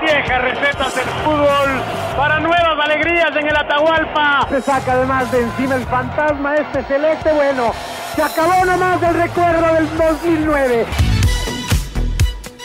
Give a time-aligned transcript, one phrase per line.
[0.00, 1.82] Viejas recetas del fútbol
[2.16, 4.46] para nuevas alegrías en el Atahualpa.
[4.48, 7.32] Se saca además de encima el fantasma este celeste.
[7.32, 7.72] Bueno,
[8.14, 10.86] se acabó nomás del recuerdo del 2009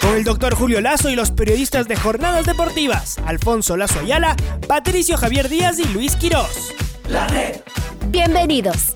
[0.01, 4.35] con el doctor Julio Lazo y los periodistas de Jornadas Deportivas, Alfonso Lazo Ayala,
[4.67, 6.73] Patricio Javier Díaz y Luis Quirós.
[7.07, 7.61] La red.
[8.09, 8.95] Bienvenidos.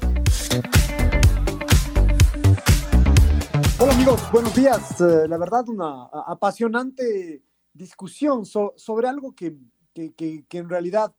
[3.80, 5.00] Hola amigos, buenos días.
[5.00, 7.42] Eh, la verdad, una apasionante
[7.78, 9.56] discusión sobre algo que,
[9.96, 11.16] en realidad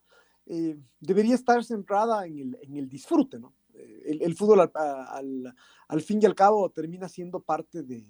[0.47, 3.55] eh, debería estar centrada en el, disfrute, ¿no?
[3.75, 8.07] Eh, el, fútbol al, fin y al cabo termina siendo parte de,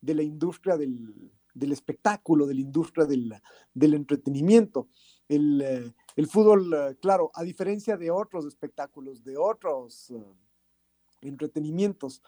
[0.00, 1.32] de la industria del,
[1.72, 4.88] espectáculo, de la industria del, entretenimiento.
[5.28, 10.12] El, eh, fútbol, eh, claro, a diferencia de otros espectáculos, de otros
[11.20, 12.22] entretenimientos,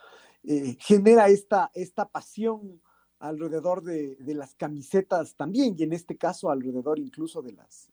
[0.78, 2.80] genera esta, esta pasión
[3.18, 7.90] alrededor de, las camisetas también, y en este caso alrededor incluso de las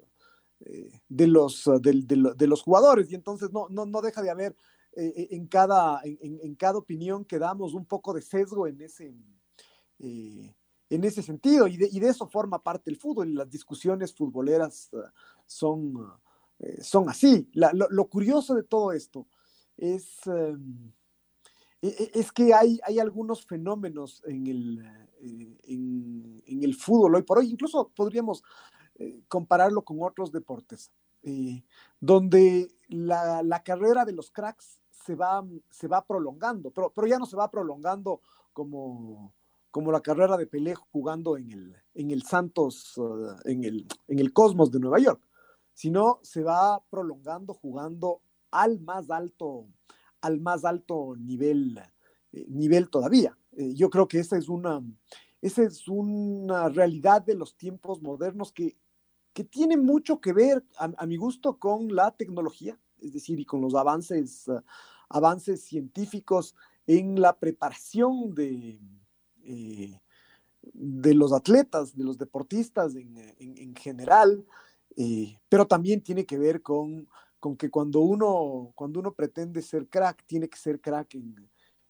[1.09, 4.55] de los, de, los jugadores, y entonces no, no, no deja de haber
[4.95, 9.13] en, cada, en, cada opinión que damos un poco de sesgo en ese,
[9.99, 10.53] eh,
[10.89, 14.13] en ese sentido, y de, y de, eso forma parte el fútbol, y las discusiones
[14.13, 15.01] futboleras uh,
[15.45, 15.95] son,
[16.59, 17.49] eh, son así.
[17.53, 19.27] lo, curioso de todo esto
[19.77, 21.02] es, um, e, e,
[22.13, 24.85] es que hay, hay algunos fenómenos en el,
[25.21, 28.43] eh, en, el fútbol hoy por hoy, incluso podríamos
[29.27, 30.91] compararlo con otros deportes,
[31.99, 37.17] donde la, la, carrera de los cracks se va, se va prolongando, pero, pero ya
[37.17, 38.21] no se va prolongando
[38.53, 39.33] como
[39.73, 44.19] como la carrera de Pelé jugando en el, en el Santos, uh, en, el, en
[44.19, 45.27] el Cosmos de Nueva York,
[45.73, 48.21] sino se va prolongando jugando
[48.51, 49.65] al más alto,
[50.23, 51.77] al más alto nivel,
[52.31, 53.37] eh, nivel todavía.
[53.51, 54.81] Eh, yo creo que esa es una,
[55.41, 58.77] esa es una realidad de los tiempos modernos que,
[59.33, 63.59] que tiene mucho que ver, a, mi gusto, con la tecnología, es decir, y con
[63.59, 64.61] los avances, uh,
[65.09, 66.55] avances científicos
[66.87, 68.79] en la preparación de,
[69.43, 69.99] eh,
[70.61, 74.45] de los atletas, de los deportistas en, general,
[74.95, 77.09] eh, pero también tiene que ver con,
[77.43, 81.35] con, que cuando uno, cuando uno pretende ser crack, tiene que ser crack en,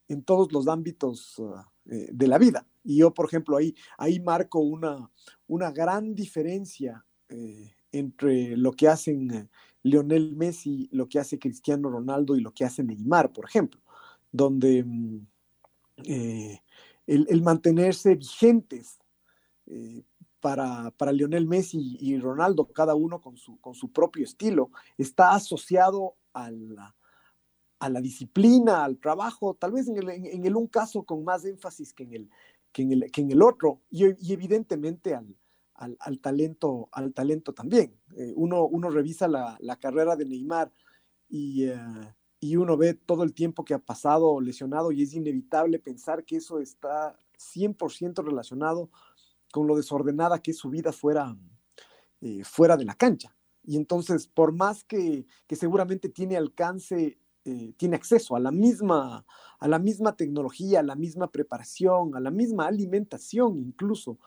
[0.08, 2.66] en todos los ámbitos ah, eh, de la vida.
[2.84, 5.12] Y yo, por ejemplo, ahí, ahí marco una,
[5.46, 7.06] una gran diferencia
[7.92, 9.50] entre lo que hacen
[9.82, 13.82] Lionel Messi, lo que hace Cristiano Ronaldo y lo que hace Neymar, por ejemplo,
[14.32, 15.26] donde mm,
[17.08, 19.00] el, mantenerse vigentes
[19.66, 20.04] eh,
[20.44, 25.32] para, para, Lionel Messi y Ronaldo, cada uno con su, con su propio estilo, está
[25.32, 26.94] asociado a la,
[27.80, 31.46] a la disciplina, al trabajo, tal vez en el, en, el, un caso con más
[31.46, 32.30] énfasis que en el,
[32.74, 35.34] que en el, que en el otro, y, evidentemente al,
[35.76, 37.98] al, talento, al talento también.
[38.18, 40.74] Eh, uno, uno revisa la, la, carrera de Neymar
[41.30, 41.78] y, eh,
[42.42, 46.36] y uno ve todo el tiempo que ha pasado lesionado y es inevitable pensar que
[46.36, 48.90] eso está 100% relacionado
[49.54, 51.38] con lo desordenada que es su vida fuera,
[52.22, 53.38] eh, fuera de la cancha.
[53.64, 59.24] Y entonces, por más que, seguramente tiene alcance, eh, tiene acceso a la, misma,
[59.60, 64.18] a la misma tecnología, a la misma preparación, a la misma alimentación incluso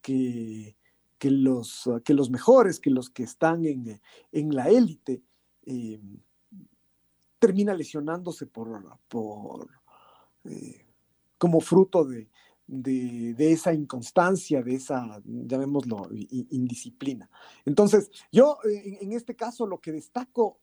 [0.00, 0.76] que,
[1.18, 5.20] que, los, que los mejores, que los que están en, en la élite,
[5.64, 6.00] eh,
[7.40, 8.68] termina lesionándose por,
[9.08, 9.68] por
[11.38, 12.30] como fruto de,
[12.68, 16.08] esa inconstancia, de esa, llamémoslo,
[16.50, 17.30] indisciplina.
[17.64, 20.60] Entonces, yo eh, en, este caso lo que destaco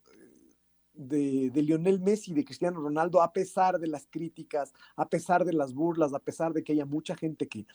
[0.93, 5.73] de, Lionel Messi de Cristiano Ronaldo, a pesar de las críticas, a pesar de las
[5.73, 7.65] burlas, a pesar de que haya mucha gente que,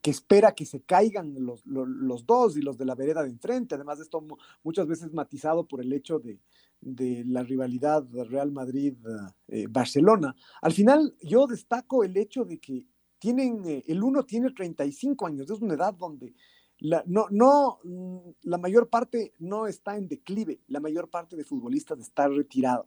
[0.00, 3.74] que espera que se caigan los, los, dos y los de la vereda de enfrente.
[3.74, 4.24] Además de esto,
[4.62, 6.40] muchas veces matizado por el hecho de,
[6.80, 10.34] de la rivalidad de Real Madrid-Barcelona.
[10.62, 12.86] Al final, yo destaco el hecho de que
[13.24, 16.34] tienen, eh, el uno tiene 35 años, es una edad donde
[16.78, 21.44] la, no, no, mm, la mayor parte no está en declive, la mayor parte de
[21.44, 22.86] futbolistas está retirado.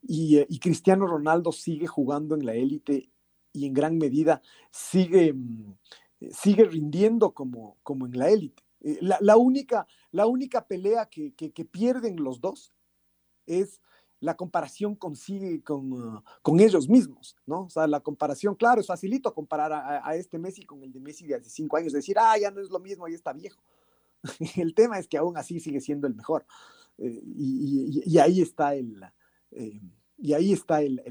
[0.00, 3.10] Y, eh, Cristiano Ronaldo sigue jugando en la élite
[3.52, 4.40] y en gran medida
[4.70, 5.74] sigue, mm,
[6.30, 8.62] sigue rindiendo como, como en la élite.
[9.00, 11.32] la, única, la única pelea que,
[11.72, 12.72] pierden los dos
[13.46, 13.80] es
[14.22, 17.64] la comparación consigue con, uh, con, ellos mismos, ¿no?
[17.64, 21.26] O sea, la comparación, claro, es facilito comparar a, este Messi con el de Messi
[21.26, 23.60] de hace cinco años, decir, ah, ya no es lo mismo, ya está viejo.
[24.56, 26.46] el tema es que aún así sigue siendo el mejor.
[26.98, 29.02] Eh, y, ahí está el,
[29.50, 29.80] eh,
[30.18, 31.02] y ahí está el,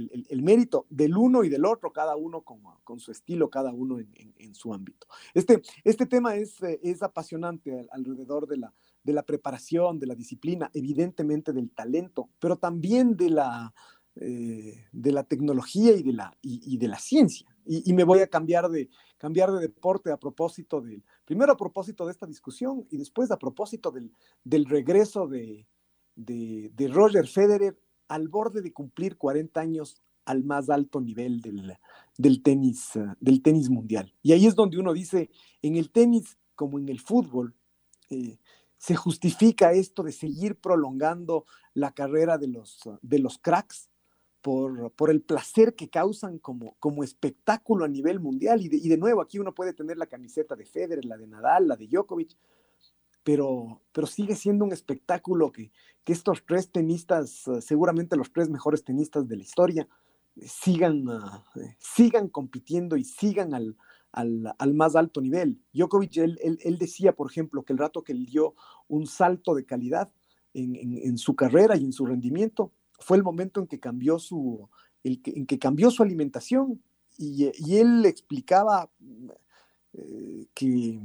[0.41, 4.55] mérito del uno y del otro, cada uno con, con su estilo, cada uno en,
[4.55, 5.07] su ámbito.
[5.33, 10.15] Este, este tema es, eh, es apasionante alrededor de la, de la preparación, de la
[10.15, 13.73] disciplina, evidentemente del talento, pero también de la,
[14.15, 17.47] eh, de la tecnología y de la, y, de la ciencia.
[17.65, 22.05] Y, me voy a cambiar de, cambiar de deporte a propósito del, primero a propósito
[22.05, 24.11] de esta discusión y después a propósito del,
[24.43, 25.67] del regreso de,
[26.15, 31.77] de, Roger Federer al borde de cumplir 40 años al más alto nivel del,
[32.17, 34.13] del, tenis, del tenis mundial.
[34.21, 35.29] Y ahí es donde uno dice,
[35.61, 37.55] en el tenis como en el fútbol,
[38.09, 38.37] eh,
[38.81, 41.45] se justifica esto de seguir prolongando
[41.75, 43.91] la carrera de los, de los cracks
[44.41, 48.59] por, por el placer que causan como, como espectáculo a nivel mundial.
[48.63, 51.27] Y de, y de nuevo, aquí uno puede tener la camiseta de Federer, la de
[51.27, 52.35] Nadal, la de Djokovic,
[53.23, 55.71] pero, pero sigue siendo un espectáculo que,
[56.03, 59.87] que estos tres tenistas, seguramente los tres mejores tenistas de la historia,
[60.41, 61.05] sigan,
[61.55, 63.77] eh, sigan compitiendo y sigan al,
[64.11, 65.59] al, al, más alto nivel.
[65.73, 68.55] Djokovic, él, él, decía, por ejemplo, que el rato que él dio
[68.87, 70.11] un salto de calidad
[70.53, 74.69] en, en, su carrera y en su rendimiento fue el momento en que cambió su,
[75.03, 76.81] el en que cambió su alimentación
[77.17, 78.89] y, y él explicaba
[80.53, 80.99] que,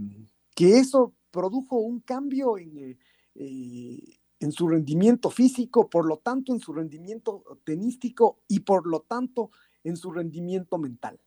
[0.54, 2.98] que eso produjo un cambio en,
[3.34, 9.00] eh, en su rendimiento físico, por lo tanto en su rendimiento tenístico y por lo
[9.00, 9.50] tanto
[9.84, 11.18] en su rendimiento mental.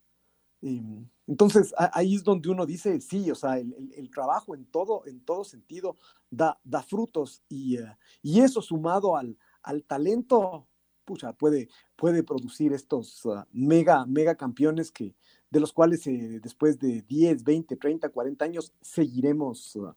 [0.61, 5.23] Em, entonces ahí es donde uno dice, sí, o sea, el, trabajo en todo, en
[5.23, 5.95] todo sentido
[6.31, 7.85] da, da frutos y, eh,
[8.23, 10.67] y, eso sumado al, al talento,
[11.05, 15.13] pucha, puede, puede producir estos ah, mega, mega campeones que,
[15.51, 19.93] de los cuales eh, después de 10, 20, 30, 40 años seguiremos, uh,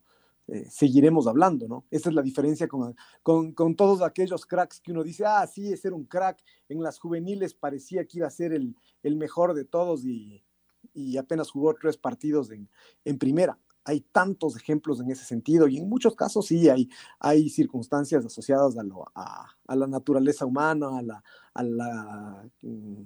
[0.49, 1.87] eh, seguiremos hablando, ¿no?
[1.91, 5.81] Esa es la diferencia con, con, todos aquellos cracks que uno dice, ah, sí, es
[5.81, 6.43] ser un crack.
[6.69, 10.45] En las juveniles parecía que iba a ser el, el mejor de todos y,
[10.95, 12.69] y, apenas jugó tres partidos en,
[13.05, 17.49] en primera hay tantos ejemplos en ese sentido y en muchos casos sí hay, hay
[17.49, 21.25] circunstancias asociadas a, lo, a, a la naturaleza humana, a la,
[21.55, 23.03] a la mm,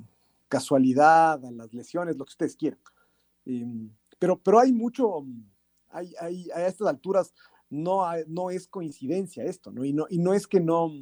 [0.49, 2.81] casualidad, a las lesiones, lo que ustedes quieran.
[3.45, 5.25] Em, pero, pero hay mucho,
[5.91, 7.33] hay, hay, a estas alturas
[7.71, 9.85] no, no es coincidencia esto, ¿no?
[9.85, 10.93] Y no, y no es que no,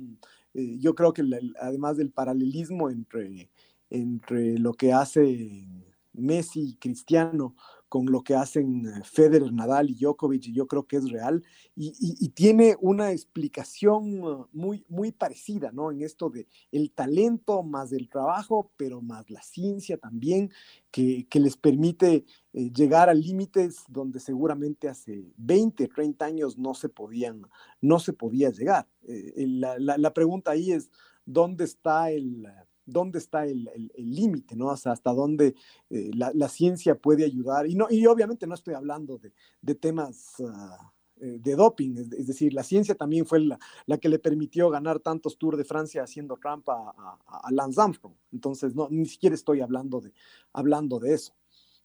[0.55, 1.23] eh, yo creo que
[1.61, 3.51] además del paralelismo entre,
[3.91, 5.69] entre lo que hace
[6.15, 7.55] Messi y Cristiano
[7.95, 11.45] con lo que hacen eh, Federer, Nadal y Djokovic, y yo creo que es real,
[11.77, 15.93] y, tiene una explicación uh, muy, muy parecida, ¿no?
[15.93, 20.51] En esto de el talento más el trabajo, pero más la ciencia también,
[20.91, 26.89] que, les permite eh, llegar a límites donde seguramente hace 20, 30 años no se
[26.89, 27.43] podían,
[27.81, 28.89] no se podía llegar.
[29.07, 30.91] Eh, la, la pregunta ahí es,
[31.25, 32.45] ¿dónde está el
[32.87, 34.71] dónde está el límite, ¿no?
[34.71, 35.55] hasta dónde
[35.91, 37.67] eh, la, ciencia puede ayudar.
[37.67, 39.19] Y, no, y obviamente no estoy hablando
[39.63, 43.59] de, temas ah, eh, de doping, es, decir, la ciencia también fue la,
[43.99, 46.95] que le permitió ganar tantos Tours de Francia haciendo trampa
[47.27, 48.15] a, Lance Armstrong.
[48.33, 50.13] Entonces, no, ni siquiera estoy hablando de,
[50.53, 51.35] hablando de eso.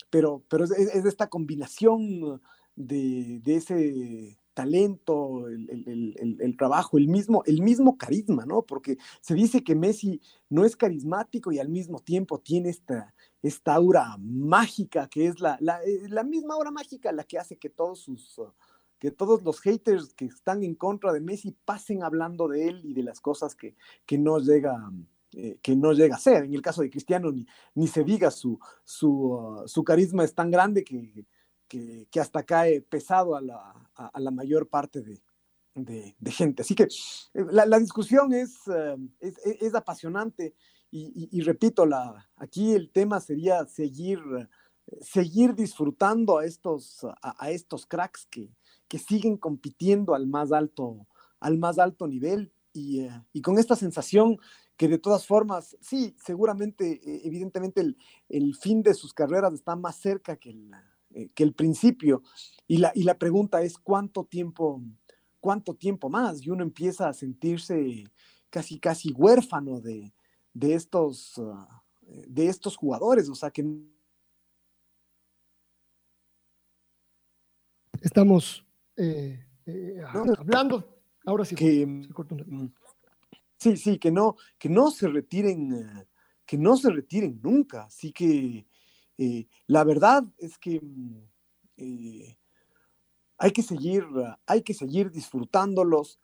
[0.09, 2.41] Pero, pero es, es esta combinación
[2.75, 8.61] de, de ese talento, el, trabajo, el mismo, el mismo carisma, ¿no?
[8.61, 13.73] Porque se dice que Messi no es carismático y al mismo tiempo tiene esta, esta
[13.75, 17.99] aura mágica, que es la, la, eh, misma aura mágica la que hace que todos
[17.99, 18.37] sus...
[18.37, 18.51] Uh,
[19.01, 22.93] que todos los haters que están en contra de Messi pasen hablando de él y
[22.93, 24.75] de las cosas que, que no llega,
[25.31, 26.43] eh, que no llega a ser.
[26.43, 30.35] En el caso de Cristiano, ni, ni se diga, su, su, uh, su carisma es
[30.35, 31.25] tan grande que,
[31.69, 35.21] que, hasta cae pesado a la, a, la mayor parte de,
[35.75, 36.63] de, gente.
[36.63, 40.55] Así que eh, la, la discusión es, eh, es, es, apasionante
[40.91, 44.19] y, y, repito, la, aquí el tema sería seguir,
[45.01, 48.49] seguir disfrutando a estos, a, estos cracks que,
[48.87, 51.07] que, siguen compitiendo al más alto,
[51.39, 54.39] al más alto nivel y, eh, y, con esta sensación
[54.77, 57.97] que de todas formas, sí, seguramente, evidentemente el,
[58.29, 60.71] el, fin de sus carreras está más cerca que el,
[61.13, 62.23] eh, que el principio.
[62.67, 64.81] Y la, y la pregunta es cuánto tiempo,
[65.39, 66.45] cuánto tiempo más.
[66.45, 68.05] Y uno empieza a sentirse
[68.49, 70.13] casi, casi huérfano de,
[70.53, 73.29] de estos, ah, de estos jugadores.
[73.29, 73.65] O sea que...
[78.01, 81.01] Estamos eh, eh, hablando.
[81.25, 81.55] Ahora sí.
[81.55, 82.73] Que, mm,
[83.57, 86.07] sí, sí, que no, que no se retiren, eh,
[86.45, 87.83] que no se retiren nunca.
[87.83, 88.65] Así que
[89.67, 92.33] la verdad es que mm,
[93.37, 94.05] hay que seguir,
[94.45, 96.19] hay que seguir disfrutándolos.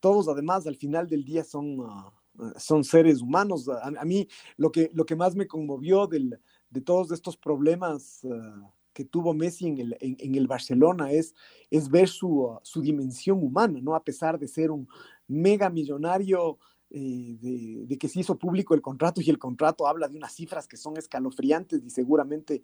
[0.00, 2.12] todos además al final del día son, ah,
[2.56, 3.68] son seres humanos.
[3.68, 6.38] A, mí lo que, lo que más me conmovió del,
[6.70, 11.34] de todos estos problemas ah, que tuvo Messi en el, en, el Barcelona es,
[11.70, 13.94] es ver su, ah, su, dimensión humana, ¿no?
[13.94, 14.88] A pesar de ser un
[15.26, 16.58] mega millonario,
[16.94, 20.68] eh, de, que se hizo público el contrato y el contrato habla de unas cifras
[20.68, 22.62] que son escalofriantes y seguramente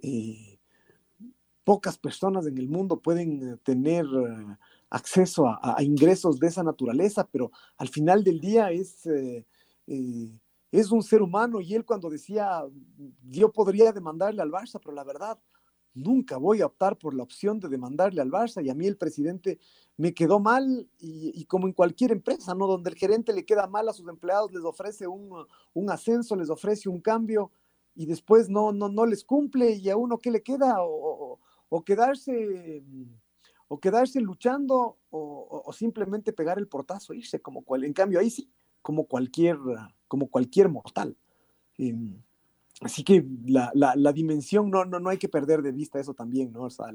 [0.00, 0.58] eh,
[1.62, 4.06] pocas personas en el mundo pueden eh, tener
[4.88, 9.06] acceso a, ingresos de esa naturaleza, pero al final del día es
[9.86, 12.62] es un ser humano y él cuando decía,
[13.22, 15.38] yo podría demandarle al Barça, pero la verdad,
[15.96, 18.96] nunca voy a optar por la opción de demandarle al Barça y a mí el
[18.96, 19.58] presidente
[19.96, 22.66] me quedó mal y, como en cualquier empresa, ¿no?
[22.66, 25.46] Donde el gerente le queda mal a sus empleados, les ofrece un,
[25.90, 27.50] ascenso, les ofrece un cambio
[27.94, 31.40] y después no, no, no les cumple y a uno qué le queda o,
[31.84, 32.84] quedarse
[33.68, 38.28] o quedarse luchando o, simplemente pegar el portazo, e irse como cual, en cambio ahí
[38.28, 38.50] sí,
[38.82, 39.58] como cualquier,
[40.08, 41.16] como cualquier mortal.
[41.78, 42.22] Em,
[42.80, 46.52] Así que la, la, dimensión, no, no, no hay que perder de vista eso también,
[46.52, 46.64] ¿no?
[46.64, 46.86] O sea,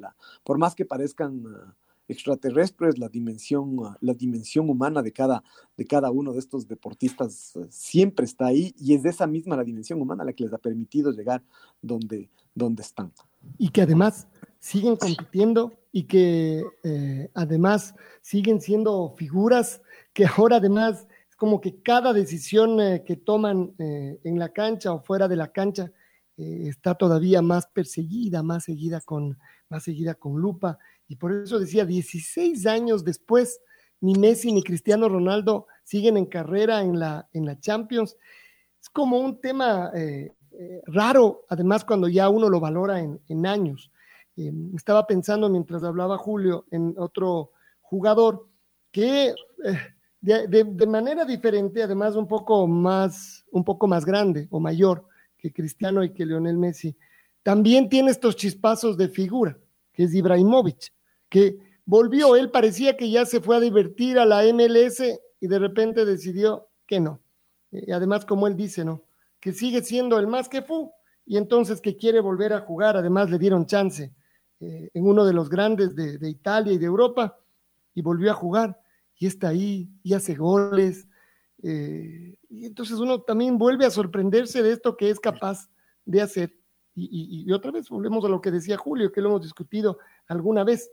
[0.43, 1.75] por más que parezcan ah,
[2.07, 5.43] extraterrestres, la dimensión, ah, la dimensión humana de cada,
[5.75, 9.55] de cada uno de estos deportistas ah, siempre está ahí y es de esa misma
[9.55, 11.43] la dimensión humana la que les ha permitido llegar
[11.81, 13.11] donde, donde están.
[13.57, 14.27] Y que además
[14.59, 19.81] siguen compitiendo y que eh, además siguen siendo figuras
[20.13, 21.07] que ahora además
[21.41, 25.51] como que cada decisión eh, que toman eh, en la cancha o fuera de la
[25.51, 25.91] cancha
[26.38, 30.77] eh, está todavía más perseguida, más seguida con, más seguida con lupa.
[31.07, 33.60] Y por eso decía, 16 años después,
[34.01, 38.15] ni Messi ni Cristiano Ronaldo siguen en carrera en la, en la Champions.
[38.79, 39.91] Es como un tema
[40.86, 43.91] raro, además cuando ya uno lo valora en, en años.
[44.75, 48.48] estaba pensando mientras hablaba Julio en otro jugador
[48.91, 49.33] que
[50.21, 55.05] de, manera diferente, además un poco más, un poco más grande o mayor
[55.37, 56.95] que Cristiano y que Lionel Messi,
[57.41, 59.57] también tiene estos chispazos de figura,
[59.91, 60.93] que es Ibrahimovic,
[61.27, 65.01] que volvió, él parecía que ya se fue a divertir a la MLS
[65.39, 67.19] y de repente decidió que no.
[67.71, 69.01] Y además, como él dice, ¿no?
[69.39, 70.91] Que sigue siendo el más que fu
[71.25, 74.13] y entonces que quiere volver a jugar, además le dieron chance
[74.59, 77.39] eh, en uno de los grandes de, de Italia y de Europa
[77.95, 78.80] y volvió a jugar
[79.21, 81.07] y está ahí y hace goles.
[81.61, 85.69] Eh, y entonces uno también vuelve a sorprenderse de esto que es capaz
[86.05, 86.57] de hacer.
[86.95, 90.91] Y, otra vez volvemos a lo que decía Julio, que lo hemos discutido alguna vez.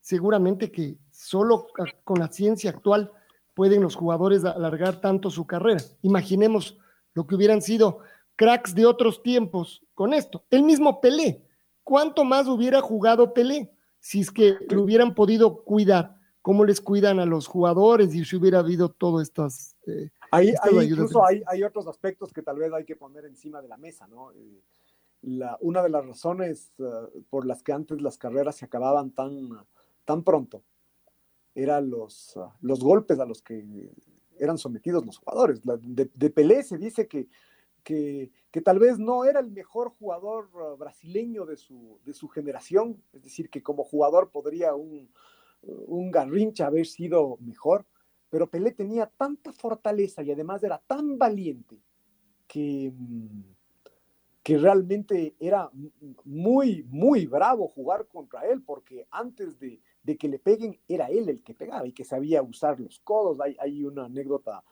[0.00, 1.68] Seguramente que solo
[2.02, 3.12] con la ciencia actual
[3.54, 5.80] pueden los jugadores alargar tanto su carrera.
[6.02, 6.76] Imaginemos
[7.14, 8.00] lo que hubieran sido
[8.34, 10.44] cracks de otros tiempos con esto.
[10.50, 11.46] El mismo Pelé.
[11.84, 13.70] ¿Cuánto más hubiera jugado Pelé
[14.00, 16.17] si es que lo hubieran podido cuidar?
[16.48, 19.76] Cómo les cuidan a los jugadores y si hubiera habido todas estas...
[19.86, 23.68] Eh, hay, incluso hay, hay, otros aspectos que tal vez hay que poner encima de
[23.68, 24.32] la mesa, ¿no?
[24.32, 24.62] Eh,
[25.20, 29.50] la, una de las razones eh, por las que antes las carreras se acababan tan,
[30.06, 30.64] tan pronto
[31.54, 33.92] eran los, los golpes a los que
[34.38, 35.60] eran sometidos los jugadores.
[35.62, 37.28] de, de, Pelé se dice que,
[37.84, 43.02] que, que, tal vez no era el mejor jugador brasileño de su, de su generación,
[43.12, 45.10] es decir, que como jugador podría un,
[45.62, 47.86] un Garrincha haber sido mejor,
[48.30, 51.80] pero Pelé tenía tanta fortaleza y además era tan valiente
[52.46, 53.42] que, mm,
[54.48, 55.70] que realmente era
[56.24, 59.78] muy, muy bravo jugar contra él, porque antes de,
[60.18, 63.40] que le peguen era él el que pegaba y que sabía usar los codos.
[63.42, 64.64] Hay, hay una anécdota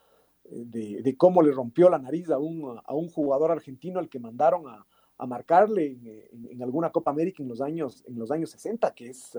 [0.45, 4.19] eh, de, cómo le rompió la nariz a un, a un jugador argentino al que
[4.19, 4.87] mandaron a,
[5.27, 5.99] marcarle
[6.51, 9.39] en, alguna Copa América en los años, en los años 60, que es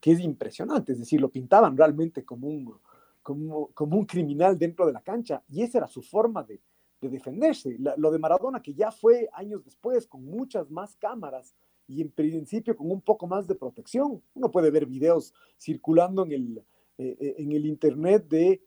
[0.00, 2.78] que es impresionante, es decir, lo pintaban realmente como un,
[3.22, 6.60] como, un criminal dentro de la cancha y esa era su forma de,
[7.00, 7.76] de defenderse.
[7.96, 11.54] lo de Maradona, que ya fue años después, con muchas más cámaras
[11.88, 14.22] y en principio con un poco más de protección.
[14.34, 16.58] Uno puede ver videos circulando en el,
[16.98, 18.62] eh, eh, en el internet de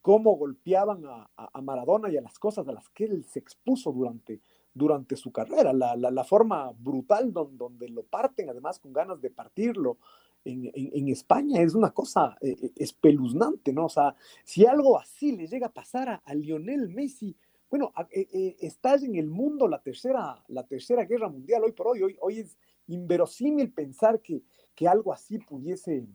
[0.00, 3.90] cómo golpeaban a, a, Maradona y a las cosas a las que él se expuso
[3.90, 4.42] durante,
[4.74, 9.20] durante su carrera, la, la, la forma brutal donde, donde, lo parten, además con ganas
[9.20, 9.98] de partirlo,
[10.44, 13.86] en, España es una cosa eh, eh, espeluznante, ¿no?
[13.86, 14.14] O sea,
[14.44, 17.34] si algo así le llega a pasar a, Lionel Messi,
[17.70, 22.02] bueno, eh, estás en el mundo la tercera, la tercera guerra mundial hoy por hoy.
[22.02, 24.42] Hoy, hoy es inverosímil pensar que,
[24.74, 26.06] que algo así pudiese,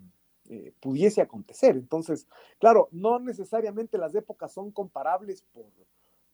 [0.50, 1.76] eh, pudiese acontecer.
[1.76, 2.28] Entonces,
[2.60, 5.66] claro, no necesariamente las épocas son comparables por,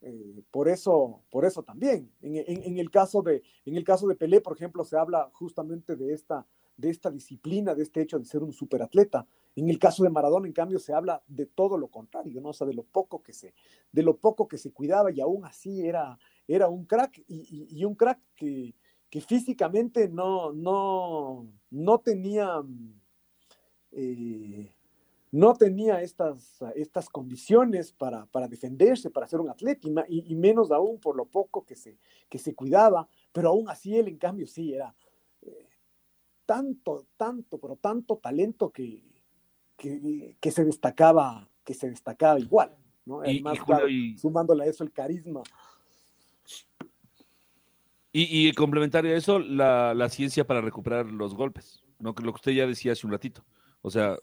[0.01, 2.11] eh, por, eso, por eso también.
[2.21, 6.13] En, el caso de, en el caso de Pelé, por ejemplo, se habla justamente de
[6.13, 6.45] esta,
[6.77, 9.27] de esta disciplina, de este hecho de ser un superatleta.
[9.55, 12.53] En el caso de Maradona, en cambio, se habla de todo lo contrario, ¿no?
[12.53, 13.53] Sea, de lo poco que se,
[13.91, 17.95] de lo poco que se cuidaba y aún así era, era un crack y, un
[17.95, 18.75] crack que,
[19.09, 22.61] que, físicamente no, no, no tenía,
[23.91, 24.74] eh,
[25.35, 30.71] no tenía estas, estas condiciones para, para, defenderse, para ser un atleta y, y, menos
[30.71, 31.99] aún por lo poco que se,
[32.29, 34.95] que se cuidaba, pero aún así él en cambio sí era
[35.41, 35.67] eh,
[36.45, 39.03] tanto, tanto, pero tanto talento que,
[39.75, 42.73] que, se destacaba, que se destacaba igual,
[43.03, 43.21] ¿no?
[44.17, 45.43] sumándole a eso el carisma.
[48.13, 52.15] Y, complementario a eso, la, ciencia para recuperar los golpes, ¿no?
[52.23, 53.43] lo que usted ya decía hace un ratito.
[53.81, 54.17] O sea,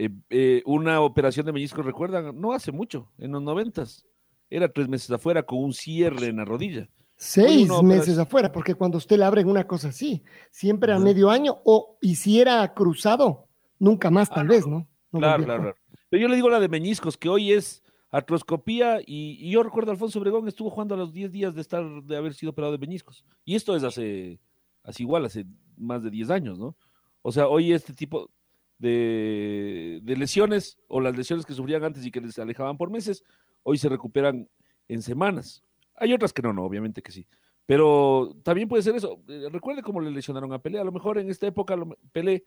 [0.00, 4.06] eh, eh, una operación de meniscos, recuerdan, no hace mucho, en los noventas,
[4.48, 6.88] era tres meses afuera con un cierre en la rodilla.
[7.16, 11.60] Seis meses afuera, porque cuando usted le abre una cosa así, siempre a medio año,
[11.64, 14.86] o hiciera cruzado, Nunca más, tal ah, vez, ¿no?
[15.12, 15.76] claro, claro, claro.
[16.10, 20.18] Pero yo le digo la de meñiscos, que hoy es artroscopía y, yo recuerdo Alfonso
[20.18, 23.24] Obregón estuvo jugando a los 10 días de estar de haber sido operado de meñiscos.
[23.44, 24.40] Y esto es hace,
[24.82, 25.44] así igual, hace
[25.76, 26.76] más de 10 años, ¿no?
[27.22, 28.30] O sea, hoy este tipo
[28.78, 33.24] de, de lesiones o las lesiones que sufrían antes y que les alejaban por meses,
[33.62, 34.48] hoy se recuperan
[34.88, 35.64] en semanas.
[35.96, 37.26] Hay otras que no, no, obviamente que sí.
[37.66, 39.20] Pero también puede ser eso.
[39.28, 40.78] Eh, recuerde cómo le lesionaron a Pelé.
[40.78, 41.76] A lo mejor en esta época
[42.12, 42.44] Pelé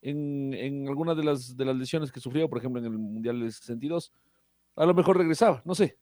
[0.00, 3.40] en, en algunas de las, de las lesiones que sufrió, por ejemplo, en el Mundial
[3.40, 4.12] del 62,
[4.76, 5.98] a lo mejor regresaba, no sé.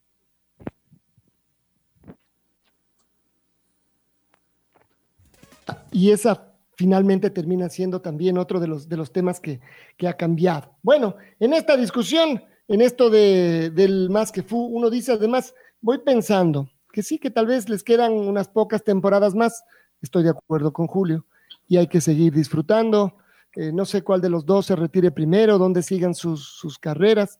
[5.91, 6.50] Y esa
[6.81, 9.59] finalmente termina siendo también otro de los, de los temas que,
[9.97, 10.73] que ha cambiado.
[10.81, 15.99] Bueno, en esta discusión, en esto de, del más que fu, uno dice además, voy
[15.99, 19.63] pensando que sí, que tal vez les quedan unas pocas temporadas más,
[20.01, 21.27] estoy de acuerdo con Julio,
[21.67, 23.15] y hay que seguir disfrutando,
[23.55, 27.39] no sé cuál de los dos se retire primero, dónde sigan sus, carreras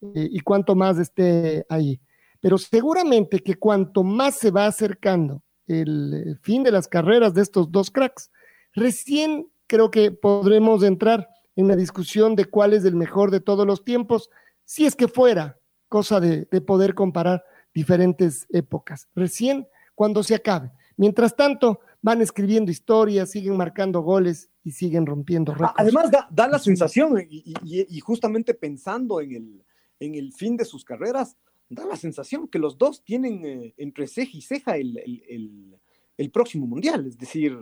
[0.00, 2.00] eh, y cuánto más esté ahí.
[2.40, 7.70] Pero seguramente que cuanto más se va acercando el, fin de las carreras de estos
[7.70, 8.30] dos cracks,
[8.74, 13.66] recién creo que podremos entrar en la discusión de cuál es el mejor de todos
[13.66, 14.30] los tiempos,
[14.64, 17.42] si es que fuera cosa de, de poder comparar
[17.74, 19.08] diferentes épocas.
[19.14, 20.70] Recién cuando se acabe.
[20.96, 25.74] Mientras tanto, van escribiendo historias, siguen marcando goles y siguen rompiendo récords.
[25.76, 29.64] Además, da, la sensación, y, justamente pensando en el,
[29.98, 31.36] en el fin de sus carreras,
[31.68, 37.06] da la sensación que los dos tienen eh, entre ceja y ceja el, próximo mundial,
[37.06, 37.56] es decir,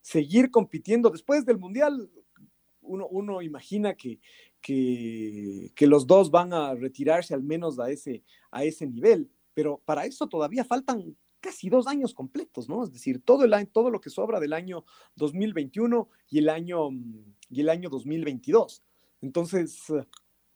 [0.00, 2.10] seguir compitiendo después del mundial.
[2.82, 4.18] Uno, uno imagina que,
[4.60, 10.06] que, los dos van a retirarse al menos a ese, a ese nivel, pero para
[10.06, 12.84] eso todavía faltan casi dos años completos, ¿no?
[12.84, 14.84] Es decir, todo, el todo lo que sobra del año
[15.16, 16.90] 2021 y el año,
[17.48, 18.82] y el año 2022.
[19.22, 19.82] Entonces,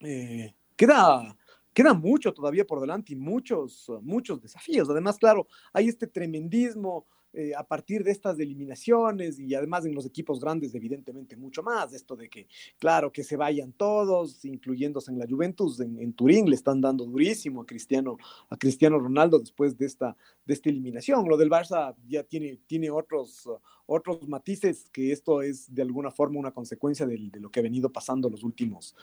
[0.00, 1.36] eh, queda,
[1.72, 4.88] queda mucho todavía por delante y muchos, muchos desafíos.
[4.90, 10.06] Además, claro, hay este tremendismo eh, a partir de estas eliminaciones y además en los
[10.06, 12.46] equipos grandes evidentemente mucho más, esto de que,
[12.78, 17.62] claro, que se vayan todos, incluyéndose en la Juventus, en, Turín le están dando durísimo
[17.62, 18.16] a Cristiano,
[18.48, 21.28] a Cristiano Ronaldo después de esta, de esta eliminación.
[21.28, 23.48] Lo del Barça ya tiene, tiene otros,
[23.86, 27.64] otros matices que esto es de alguna forma una consecuencia de, de lo que ha
[27.64, 28.94] venido pasando los últimos,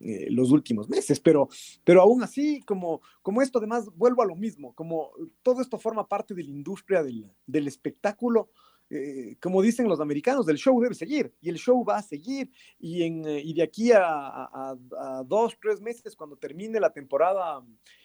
[0.00, 1.48] eh, los últimos meses, pero,
[1.84, 5.10] pero aún así, como, como esto además, vuelvo a lo mismo, como
[5.42, 8.50] todo esto forma parte de la industria del, del espectáculo,
[8.90, 12.50] eh, como dicen los americanos, el show debe seguir y el show va a seguir
[12.78, 17.64] y, en, eh, y de aquí a, a, dos, tres meses, cuando termine la temporada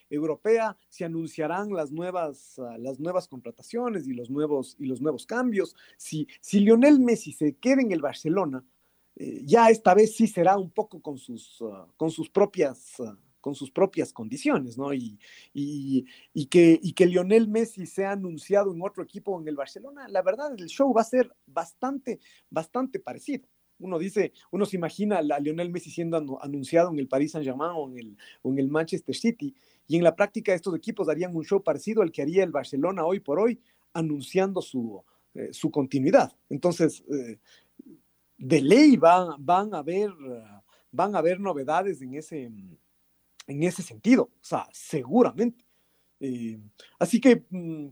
[0.09, 5.75] europea, se anunciarán las nuevas, las nuevas contrataciones y los nuevos, y los nuevos cambios.
[5.97, 8.63] Si, si Lionel Messi se queda en el Barcelona,
[9.19, 12.99] eh, ya esta vez sí será un poco con sus, ah, con sus propias...
[12.99, 14.93] Ah, con sus propias condiciones, ¿no?
[14.93, 15.17] Y,
[15.53, 20.21] y, que, y que Lionel Messi sea anunciado en otro equipo en el Barcelona, la
[20.21, 23.47] verdad, el show va a ser bastante, bastante parecido.
[23.79, 27.71] Uno dice, uno se imagina a Lionel Messi siendo anunciado en el Paris Saint-Germain
[28.41, 29.55] o en el Manchester City,
[29.87, 33.05] y en la práctica estos equipos darían un show parecido al que haría el Barcelona
[33.05, 33.57] hoy por hoy,
[33.93, 35.01] anunciando su,
[35.33, 36.35] eh, su continuidad.
[36.49, 37.39] Entonces, eh,
[38.39, 40.11] de ley van, van, a haber,
[40.91, 42.43] van a haber novedades en ese,
[43.47, 45.65] en ese sentido, o sea, seguramente.
[46.21, 46.59] Eh,
[46.97, 47.89] así que mm,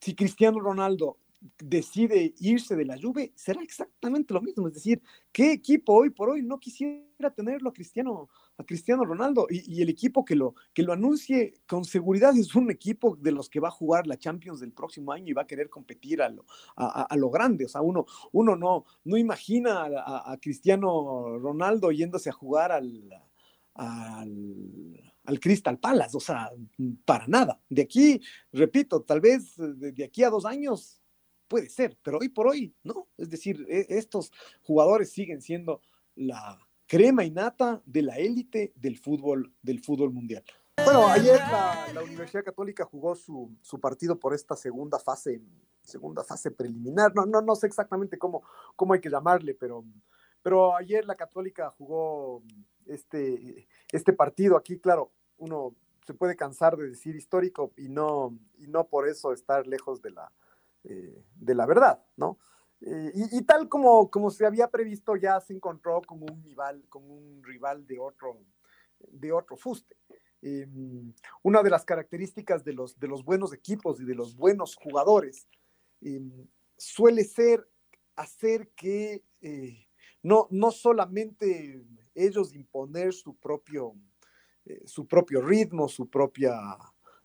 [0.00, 1.18] si Cristiano Ronaldo
[1.58, 4.66] decide irse de la Juve, será exactamente lo mismo.
[4.68, 9.46] Es decir, ¿qué equipo hoy por hoy no quisiera tenerlo a Cristiano, a Cristiano Ronaldo?
[9.50, 13.48] Y, el equipo que lo, que lo anuncie con seguridad es un equipo de los
[13.48, 16.28] que va a jugar la Champions del próximo año y va a querer competir a
[16.28, 16.44] lo,
[16.76, 17.64] a, lo grande.
[17.64, 23.08] O sea, uno, uno no, no imagina a, Cristiano Ronaldo yéndose a jugar al,
[23.74, 26.50] al al Crystal Palace, o sea,
[27.04, 27.60] para nada.
[27.68, 28.20] De aquí,
[28.52, 31.00] repito, tal vez de, aquí a dos años
[31.48, 33.08] puede ser, pero hoy por hoy no.
[33.16, 35.80] Es decir, e, estos jugadores siguen siendo
[36.14, 36.58] la
[36.92, 40.44] crema innata de la élite del fútbol, del fútbol mundial.
[40.84, 41.40] Bueno, ayer
[41.94, 43.50] la, Universidad Católica jugó su,
[43.80, 45.40] partido por esta segunda fase,
[45.82, 47.14] segunda fase preliminar.
[47.14, 48.42] No, no, no sé exactamente cómo,
[48.76, 49.86] cómo hay que llamarle, pero,
[50.42, 52.42] pero ayer la Católica jugó
[52.84, 55.74] este, este partido aquí, claro, uno
[56.06, 60.10] se puede cansar de decir histórico y no, y no por eso estar lejos de
[60.10, 60.30] la,
[60.84, 62.36] eh, de la verdad, ¿no?
[62.84, 67.42] Eh, y, tal como, como se había previsto, ya se encontró con un rival, un
[67.44, 68.40] rival de otro,
[68.98, 69.96] de otro fuste.
[70.42, 71.12] Em,
[71.44, 75.46] una de las características de los, de los buenos equipos y de los buenos jugadores
[76.00, 77.68] em, suele ser
[78.16, 79.86] hacer que eh,
[80.22, 83.94] no, no solamente ellos imponer su propio,
[84.64, 86.54] eh, su propio ritmo, su, propia,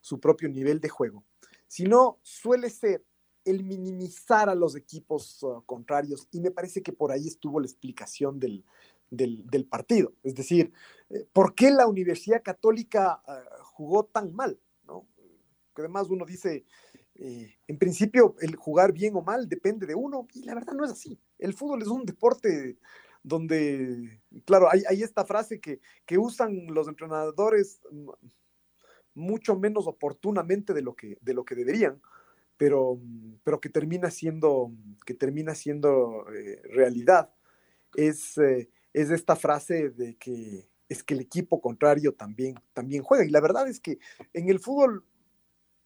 [0.00, 1.24] su propio nivel de juego,
[1.66, 3.04] sino suele ser
[3.48, 7.66] el minimizar a los equipos uh, contrarios y me parece que por ahí estuvo la
[7.66, 8.64] explicación del,
[9.10, 10.12] del, partido.
[10.22, 10.72] Es decir,
[11.10, 14.58] eh, ¿por qué la Universidad Católica uh, jugó tan mal?
[14.86, 15.06] ¿no?
[15.74, 16.64] Que además uno dice,
[17.14, 20.84] eh, en principio el jugar bien o mal depende de uno y la verdad no
[20.84, 21.18] es así.
[21.38, 22.78] El fútbol es un deporte
[23.22, 27.80] donde, claro, hay, hay esta frase que, que, usan los entrenadores
[29.14, 32.00] mucho menos oportunamente de lo que, de lo que deberían,
[32.58, 33.00] pero,
[33.44, 34.70] pero que termina siendo,
[35.06, 37.32] que termina siendo eh, realidad.
[37.94, 43.24] Es, eh, es esta frase de que es que el equipo contrario también, también juega.
[43.24, 43.98] Y la verdad es que
[44.32, 45.04] en el fútbol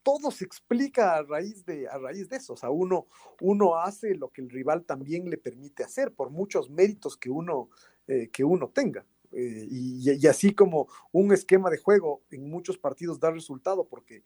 [0.02, 2.54] todo se explica a raíz de, a raíz de eso.
[2.54, 3.06] O sea, uno,
[3.40, 7.70] uno hace lo que el rival también le permite hacer, por muchos méritos que uno,
[8.06, 9.04] eh, que uno tenga.
[9.32, 14.22] Eh, y, así como un esquema de juego en muchos partidos da resultado porque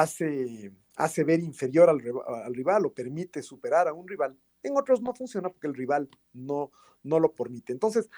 [0.00, 2.02] hace, hace ver inferior al,
[2.44, 6.08] al, rival o permite superar a un rival, en otros no funciona porque el rival
[6.32, 6.70] no,
[7.02, 7.72] no lo permite.
[7.72, 8.10] Entonces,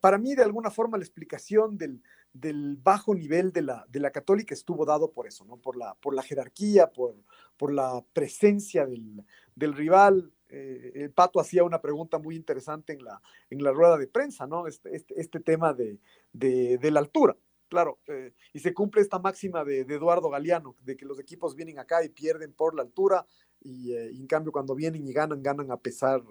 [0.00, 4.10] para mí, de alguna forma, la explicación del, del bajo nivel de la, de la
[4.10, 5.56] católica estuvo dado por eso, ¿no?
[5.56, 7.16] Por la, por la jerarquía, por,
[7.56, 9.24] por la presencia del,
[9.56, 10.32] del rival.
[10.48, 13.20] Eh, el Pato hacía una pregunta muy interesante en la,
[13.50, 14.68] en la rueda de prensa, ¿no?
[14.68, 15.98] Este, este, este tema de,
[16.32, 17.36] de, la altura.
[17.74, 21.80] Claro, eh, y se cumple esta máxima de, Eduardo Galeano, de que los equipos vienen
[21.80, 23.26] acá y pierden por la altura,
[23.60, 26.22] y, eh, y en cambio cuando vienen y ganan, ganan a pesar,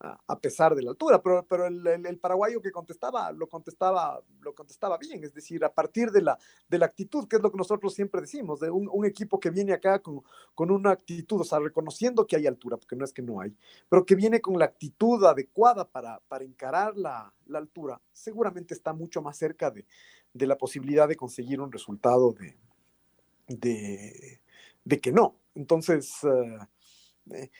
[0.00, 4.96] a pesar de la altura, pero, pero el, paraguayo que contestaba, lo contestaba, lo contestaba
[4.96, 7.94] bien, es decir, a partir de la, de la actitud, que es lo que nosotros
[7.94, 10.22] siempre decimos, de un, equipo que viene acá con,
[10.54, 13.56] con, una actitud, o sea, reconociendo que hay altura, porque no es que no hay,
[13.88, 18.92] pero que viene con la actitud adecuada para, para encarar la, la altura, seguramente está
[18.92, 19.84] mucho más cerca de,
[20.32, 22.56] de la posibilidad de conseguir un resultado de,
[23.48, 24.40] de,
[24.84, 25.36] de que no.
[25.54, 26.58] Entonces, eh,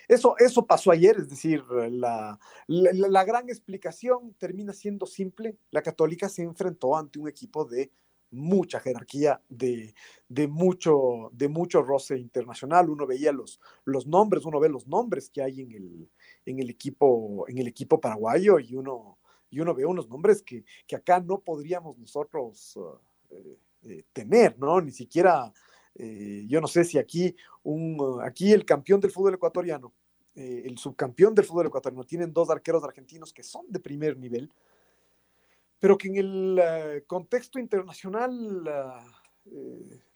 [0.09, 5.57] eso, eso pasó ayer, es decir, la, la, gran explicación termina siendo simple.
[5.71, 7.91] La católica se enfrentó ante un equipo de
[8.31, 9.95] mucha jerarquía, de,
[10.29, 12.91] de, mucho, de mucho roce internacional.
[12.91, 16.11] Uno veía los, los nombres, uno ve los nombres que hay en el,
[16.45, 19.19] en el, equipo, en el equipo paraguayo y uno,
[19.51, 22.99] y uno ve unos nombres que, que acá no podríamos nosotros uh,
[23.31, 24.81] eh, eh, tener, ¿no?
[24.81, 25.53] Ni siquiera
[25.99, 27.35] eh, yo no sé si aquí,
[27.65, 29.93] un, aquí el campeón del fútbol ecuatoriano,
[30.35, 34.51] eh, el subcampeón del fútbol ecuatoriano, tienen dos arqueros argentinos que son de primer nivel,
[35.81, 38.65] pero que en el eh, contexto internacional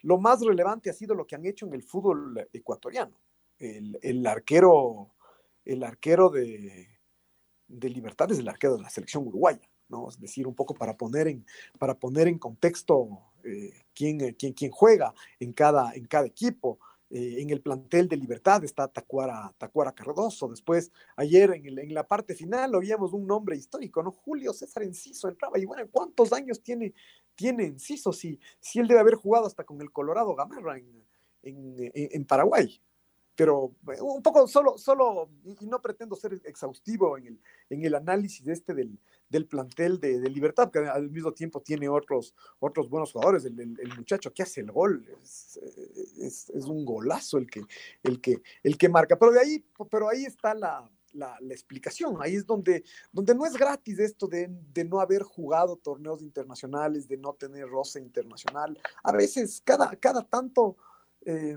[0.02, 3.16] lo más relevante ha sido lo que han hecho en el fútbol ecuatoriano.
[3.58, 5.14] El, el arquero,
[5.64, 6.88] el arquero de,
[7.66, 9.68] de Libertad es el arquero de la selección uruguaya.
[9.92, 10.08] ¿No?
[10.08, 11.46] Es decir, un poco para poner en,
[11.78, 16.80] para poner en contexto eh, quién, eh, quién, quién, juega en cada, en cada equipo.
[17.10, 20.48] Eh, en el plantel de Libertad está Tacuara, Tacuara Cardoso.
[20.48, 24.12] Después, ayer en, el, en, la parte final oíamos un nombre histórico, ¿no?
[24.12, 25.58] Julio César Enciso entraba.
[25.58, 26.94] Y bueno, ¿cuántos años tiene,
[27.34, 28.14] tiene Enciso?
[28.14, 31.04] Si, si él debe haber jugado hasta con el Colorado Gamarra en,
[31.42, 32.80] en, en Paraguay.
[33.34, 35.28] pero un poco solo, solo,
[35.60, 38.98] y no pretendo ser exhaustivo en el, en el análisis este del,
[39.32, 43.44] del plantel de, Libertad, que al mismo tiempo tiene otros, otros buenos jugadores.
[43.46, 43.56] El,
[43.96, 45.58] muchacho que hace el gol es,
[46.18, 47.62] es, es, un golazo el que,
[48.02, 49.18] el, que, el que marca.
[49.18, 52.18] Pero de ahí, pero ahí está la, la, la, explicación.
[52.20, 57.08] Ahí es donde, donde no es gratis esto de, de, no haber jugado torneos internacionales,
[57.08, 58.78] de no tener roce internacional.
[59.02, 60.76] A veces, cada, cada tanto
[61.24, 61.56] eh,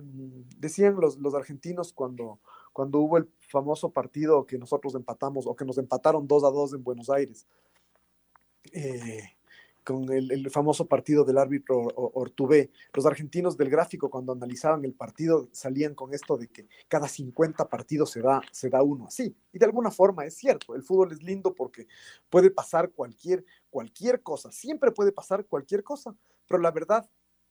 [0.57, 2.39] decían los, los argentinos cuando,
[2.71, 6.73] cuando hubo el famoso partido que nosotros empatamos o que nos empataron 2 a 2
[6.73, 7.47] en Buenos Aires,
[8.73, 9.35] eh,
[9.85, 15.47] con el, famoso partido del árbitro Ortubé, los argentinos del gráfico cuando analizaban el partido
[15.51, 19.35] salían con esto de que cada 50 partidos se da, se da uno así.
[19.53, 21.87] Y de alguna forma es cierto, el fútbol es lindo porque
[22.29, 26.15] puede pasar cualquier, cualquier cosa, siempre puede pasar cualquier cosa,
[26.47, 27.07] pero la verdad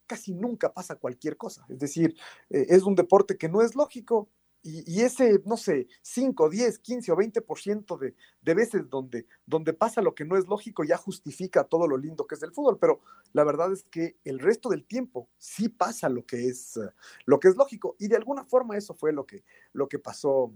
[0.06, 1.64] casi nunca pasa cualquier cosa.
[1.68, 2.16] Es decir,
[2.50, 4.28] eh, es un deporte que no es lógico
[4.66, 10.00] y, ese, no sé, 5, 10, 15 o 20% de, de veces donde, donde pasa
[10.00, 13.02] lo que no es lógico ya justifica todo lo lindo que es el fútbol, pero
[13.34, 16.88] la verdad es que el resto del tiempo sí pasa lo que es, eh,
[17.26, 20.52] lo que es lógico y de alguna forma eso fue lo que, lo que pasó.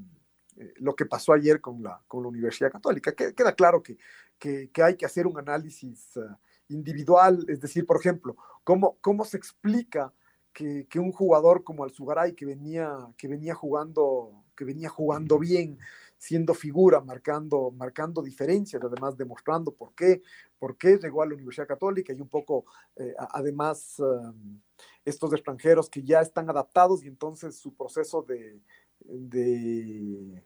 [0.56, 3.12] Eh, lo que pasó ayer con la, con la Universidad Católica.
[3.12, 3.96] queda claro que,
[4.40, 6.18] que, hay que hacer un análisis
[6.66, 10.12] individual, es decir, por ejemplo, cómo, cómo se explica
[10.58, 15.78] que, que, un jugador como Alzugaray, que venía, que venía jugando, que venía jugando bien,
[16.16, 20.20] siendo figura, marcando, marcando diferencias, además demostrando por qué,
[20.58, 22.64] por qué llegó a la Universidad Católica y un poco,
[22.96, 24.60] eh, además, um,
[25.04, 28.60] estos extranjeros que ya están adaptados y entonces su proceso de,
[28.98, 30.42] de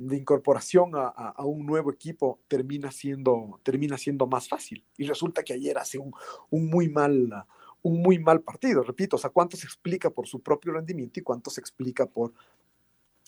[0.00, 4.82] de incorporación a, un nuevo equipo termina siendo, termina siendo más fácil.
[4.96, 6.12] Y resulta que ayer hace un,
[6.50, 7.44] muy mal,
[7.82, 11.22] un muy mal partido, repito, o sea, cuánto se explica por su propio rendimiento y
[11.22, 12.32] cuánto se explica por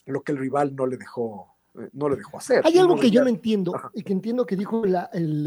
[0.05, 2.61] lo que el rival no le dejó, eh, no le dejó hacer.
[2.65, 4.95] Hay algo que yo no entiendo y que entiendo que dijo el,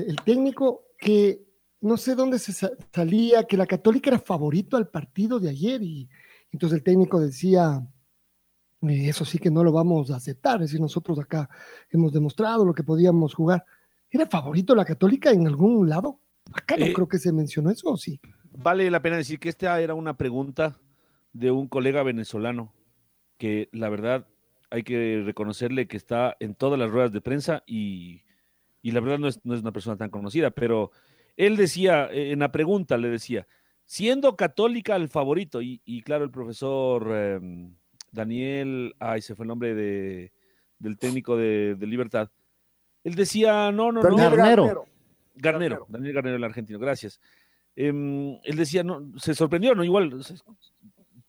[0.01, 1.45] el, técnico que
[1.81, 2.53] no sé dónde se
[2.93, 6.09] salía, que la Católica era favorito al partido de ayer y
[6.51, 7.87] entonces el técnico decía,
[8.83, 11.49] eso sí que no lo vamos a aceptar, es decir, nosotros acá
[11.91, 13.65] hemos demostrado lo que podíamos jugar.
[14.11, 16.21] ¿Era favorito la católica en algún lado?
[16.53, 18.21] Acá no eh, creo que se mencionó eso, ¿o sí?
[18.57, 20.79] Vale la pena decir que esta era una pregunta
[21.33, 22.73] de un colega venezolano
[23.39, 24.27] que la verdad
[24.71, 28.23] hay que reconocerle que está en todas las ruedas de prensa y,
[28.83, 30.91] la verdad no es, una persona tan conocida, pero
[31.37, 33.47] él decía, eh, en la pregunta le decía,
[33.85, 37.09] siendo católica el favorito, y, claro, el profesor...
[37.15, 37.75] Em,
[38.17, 40.33] Daniel, ay, se fue el nombre de,
[40.79, 42.31] del técnico de, Libertad.
[43.05, 44.17] Él decía, no, no, no.
[44.17, 44.87] Garnero.
[45.35, 47.21] Garnero, Daniel Garnero, el argentino, gracias.
[47.77, 49.85] Em, él decía, no, se sorprendió, ¿no?
[49.85, 50.25] Igual,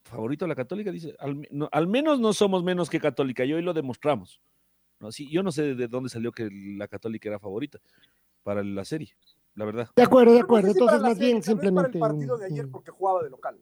[0.04, 4.42] favorito la católica, dice, al, menos no somos menos que católica, y hoy lo demostramos.
[5.00, 5.12] ¿no?
[5.12, 7.80] Sí, yo no sé de dónde salió que la católica era favorita
[8.44, 9.14] para la serie,
[9.56, 9.90] la verdad.
[9.94, 10.70] De acuerdo, de acuerdo.
[10.70, 11.98] Entonces, más bien, simplemente.
[11.98, 13.60] el partido de ayer porque jugaba de local.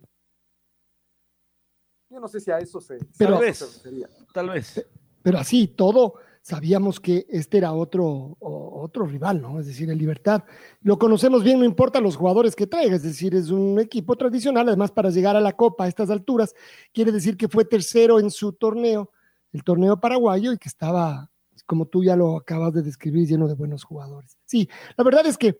[2.11, 2.99] Yo no sé si a eso se.
[3.17, 3.83] Pero, tal vez.
[4.31, 4.87] Tal vez.
[5.23, 9.59] Pero así, todo sabíamos que este era otro, otro rival, ¿no?
[9.59, 10.43] Es decir, el Libertad.
[10.83, 14.67] Lo conocemos bien, no importa los jugadores que traiga, es decir, es un equipo tradicional,
[14.67, 16.53] además para llegar a la Copa a estas alturas,
[16.93, 19.09] quiere decir que fue tercero en su torneo,
[19.53, 21.31] el torneo paraguayo, y que estaba,
[21.65, 24.37] como tú ya lo acabas de describir, lleno de buenos jugadores.
[24.45, 25.59] Sí, la verdad es que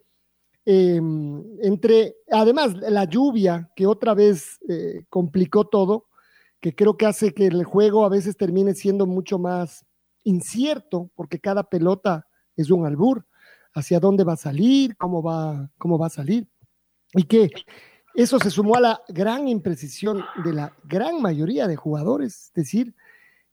[0.64, 6.06] em, entre, además, la lluvia que otra vez eh, complicó todo,
[6.60, 9.84] que creo que hace que el juego a veces termine siendo mucho más
[10.26, 13.26] incierto, porque cada pelota es un albur,
[13.74, 16.48] hacia dónde va a salir, cómo va, cómo va a salir,
[17.14, 17.50] y que
[18.14, 22.94] eso se sumó a la gran imprecisión de la gran mayoría de jugadores, es decir,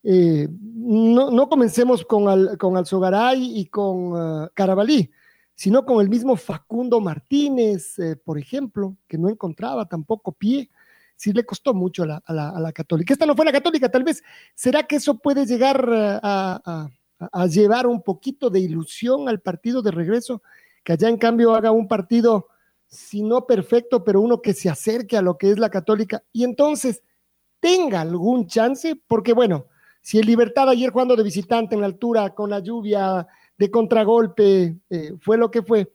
[0.03, 5.09] eh, no, comencemos con, Al, con Alzogaray y con uh, Carabalí,
[5.55, 10.69] sino con el mismo Facundo Martínez, eh, por ejemplo, que no encontraba tampoco pie
[11.23, 13.13] sí le costó mucho a la, a, la, católica.
[13.13, 14.21] Esta no fue la católica, tal vez.
[14.53, 16.89] ¿Será que eso puede llegar eh, a,
[17.47, 20.43] llevar un poquito de ilusión al partido de regreso?
[20.83, 22.49] Que allá en cambio haga un partido,
[22.87, 26.43] si no perfecto, pero uno que se acerque a lo que es la católica y
[26.43, 27.01] entonces
[27.61, 29.67] tenga algún chance, porque bueno,
[30.01, 33.25] si el Libertad ayer jugando de visitante en la altura, con la lluvia
[33.57, 35.89] de contragolpe, eh, fue lo que fue,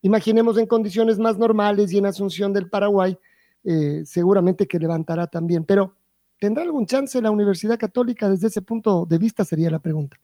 [0.00, 3.16] imaginemos en condiciones más normales y en Asunción del Paraguay,
[3.64, 5.64] eh, seguramente que levantará también.
[5.64, 5.96] Pero,
[6.38, 9.44] ¿tendrá algún chance la Universidad Católica desde ese punto de vista?
[9.44, 10.18] Sería la pregunta.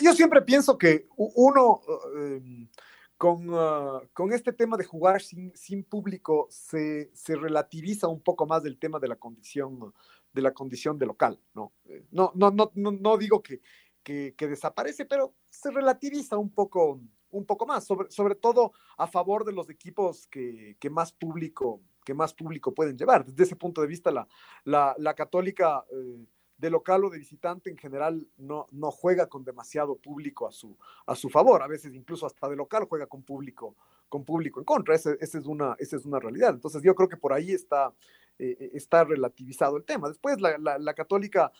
[0.00, 1.80] Yo, siempre pienso que uno,
[2.16, 2.68] em,
[3.16, 8.46] con, ah, con, este tema de jugar sin, sin público, se, se, relativiza un poco
[8.46, 9.92] más del tema de la condición
[10.32, 11.72] de la condición de local, ¿no?
[11.86, 13.60] Eh, no, no, no, no, digo que,
[14.02, 19.44] que, desaparece, pero se relativiza un poco, un poco más, sobre, sobre todo a favor
[19.44, 23.24] de los equipos que, que más público que más público pueden llevar.
[23.24, 24.26] Desde ese punto de vista, la,
[24.64, 26.24] la, la católica eh,
[26.60, 30.76] de local o de visitante en general no, no juega con demasiado público a su,
[31.06, 31.62] a su favor.
[31.62, 33.76] A veces incluso hasta de local juega con público,
[34.08, 34.94] con público en contra.
[34.94, 36.50] Esa es, una, esa es una realidad.
[36.50, 37.94] Entonces yo creo que por ahí está,
[38.38, 40.08] eh, eh, está relativizado el tema.
[40.08, 41.50] Después la, la, católica,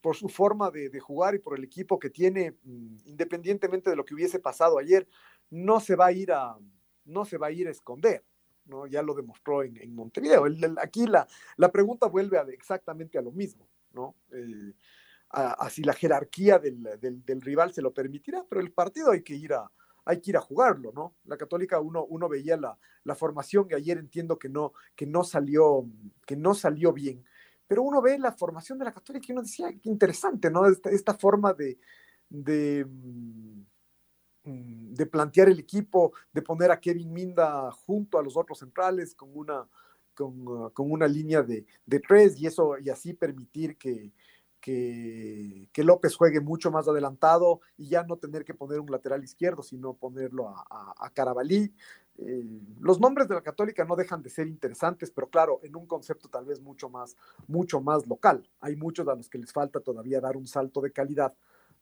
[0.00, 3.96] por su forma de, de, jugar y por el equipo que tiene, mm, independientemente de
[3.96, 5.06] lo que hubiese pasado ayer,
[5.50, 6.56] no se va a ir a,
[7.04, 8.24] no se va a ir a esconder.
[8.68, 8.86] ¿No?
[8.86, 10.44] Ya lo demostró en, en Montevideo.
[10.80, 11.26] aquí la,
[11.56, 13.66] la pregunta vuelve a, exactamente a lo mismo.
[13.92, 14.14] ¿no?
[14.32, 14.72] Eh,
[15.30, 19.52] así la jerarquía del, del, rival se lo permitirá, pero el partido hay que ir
[19.52, 19.70] a,
[20.04, 21.16] hay que ir a jugarlo, ¿no?
[21.24, 25.24] La Católica uno, uno veía la, la formación que ayer entiendo que no, que no
[25.24, 25.86] salió,
[26.26, 27.24] que no salió bien,
[27.66, 30.66] pero uno ve la formación de la Católica y uno decía, qué interesante, ¿no?
[30.66, 31.78] Esta, esta forma de,
[32.30, 33.57] de, mm,
[34.48, 39.30] de, plantear el equipo, de poner a Kevin Minda junto a los otros centrales con
[39.34, 39.66] una,
[40.14, 44.12] con, con una línea de, de, tres y eso y así permitir que,
[44.60, 49.22] que, que, López juegue mucho más adelantado y ya no tener que poner un lateral
[49.22, 51.72] izquierdo, sino ponerlo a, a, Carabalí.
[52.16, 52.44] Eh,
[52.80, 56.28] los nombres de la Católica no dejan de ser interesantes, pero claro, en un concepto
[56.28, 58.48] tal vez mucho más, mucho más local.
[58.60, 61.32] Hay muchos a los que les falta todavía dar un salto de calidad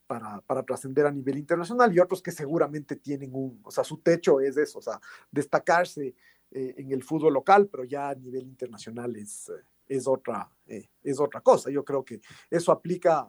[0.06, 3.98] para, para trascender a nivel internacional y otros que seguramente tienen un, o sea, su
[3.98, 6.14] techo es eso, o sea, destacarse
[6.50, 10.88] eh, en el fútbol local, pero ya a nivel internacional es, eh, es, otra, eh,
[11.02, 11.70] es otra cosa.
[11.70, 13.28] Yo creo que eso aplica,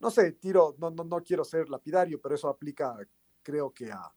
[0.00, 2.96] no sé, tiro, no, no, no quiero ser lapidario, pero eso aplica,
[3.42, 4.12] creo que a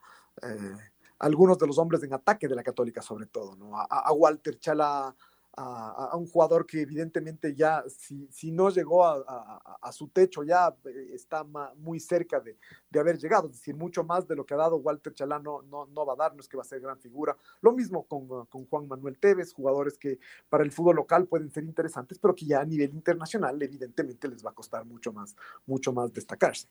[1.19, 3.77] algunos de los hombres en ataque de la Católica, sobre todo, ¿no?
[3.77, 5.13] A, a Walter Chala,
[5.57, 11.11] a, un jugador que evidentemente ya, si, si no llegó a, su techo, ya eh,
[11.13, 11.43] está
[11.77, 12.57] muy cerca de,
[12.89, 15.61] de, haber llegado, es decir, mucho más de lo que ha dado Walter Chalá no,
[15.63, 17.35] no, va a dar, no es que va a ser gran figura.
[17.61, 21.63] Lo mismo con, con, Juan Manuel Tevez, jugadores que para el fútbol local pueden ser
[21.63, 25.35] interesantes, pero que ya a nivel internacional evidentemente les va a costar mucho más,
[25.65, 26.67] mucho más destacarse.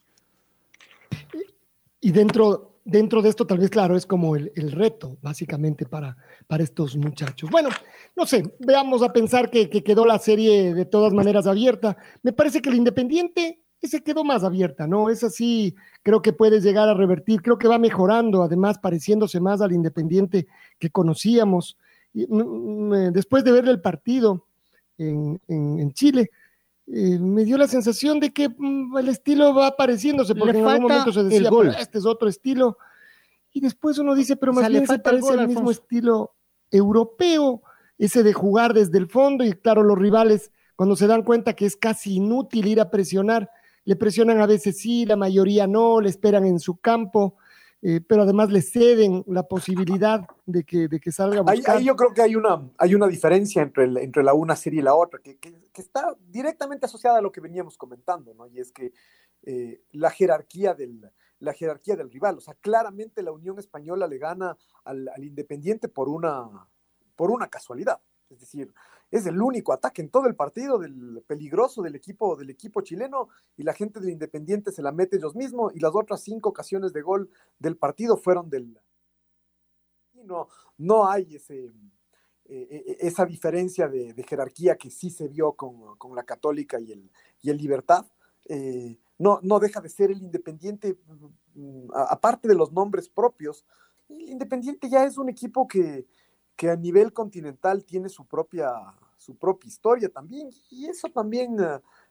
[2.01, 6.15] Y dentro, dentro de esto, tal vez, claro, es como el, reto, básicamente, para,
[6.47, 7.49] para estos muchachos.
[7.49, 7.69] Bueno,
[8.15, 11.97] no sé, veamos a pensar que, quedó la serie de todas maneras abierta.
[12.23, 15.09] Me parece que el Independiente se quedó más abierta, ¿no?
[15.09, 19.61] Es así, creo que puede llegar a revertir, creo que va mejorando, además, pareciéndose más
[19.61, 21.77] al Independiente que conocíamos.
[22.13, 24.45] Mm, mm, después de ver el partido
[24.97, 26.29] en, en Chile,
[26.91, 30.89] eh, me dio la sensación de que mm, el estilo va apareciéndose, porque en algún
[30.89, 32.77] momento se decía, este es otro estilo,
[33.51, 36.35] y después uno dice, pero más bien se parece al mismo estilo
[36.71, 37.61] europeo,
[37.97, 41.65] ese de jugar desde el fondo, y claro, los rivales, cuando se dan cuenta que
[41.65, 43.51] es casi inútil ir a presionar,
[43.83, 47.37] le presionan a veces sí, la mayoría no, le esperan en su campo,
[47.81, 51.77] eh, pero además le ceden la posibilidad de que, de que salga a buscar.
[51.77, 54.83] Ahí, yo creo que hay una, hay una diferencia entre, entre la una serie y
[54.83, 58.47] la otra, que, que, está directamente asociada a lo que veníamos comentando, ¿no?
[58.47, 58.91] Y es que
[59.43, 64.17] eh, la, jerarquía del, la jerarquía del rival, o sea, claramente la Unión Española le
[64.17, 66.67] gana al, al Independiente por una,
[67.15, 68.01] por una casualidad.
[68.29, 68.73] Es decir,
[69.09, 73.29] es el único ataque en todo el partido del peligroso del equipo, del equipo chileno
[73.57, 76.93] y la gente del Independiente se la mete ellos mismos y las otras cinco ocasiones
[76.93, 78.79] de gol del partido fueron del...
[80.13, 81.71] No, no hay ese,
[82.45, 86.91] eh, eh, esa diferencia de, jerarquía que sí se vio con, con la Católica y
[86.91, 87.11] el,
[87.41, 88.05] y el Libertad.
[88.45, 90.97] Eh, no, no deja de ser el Independiente,
[91.55, 93.65] mm, aparte de los nombres propios,
[94.09, 96.07] el Independiente ya es un equipo que,
[96.59, 98.69] que a nivel continental tiene su propia,
[99.15, 101.55] su propia historia también, y eso también,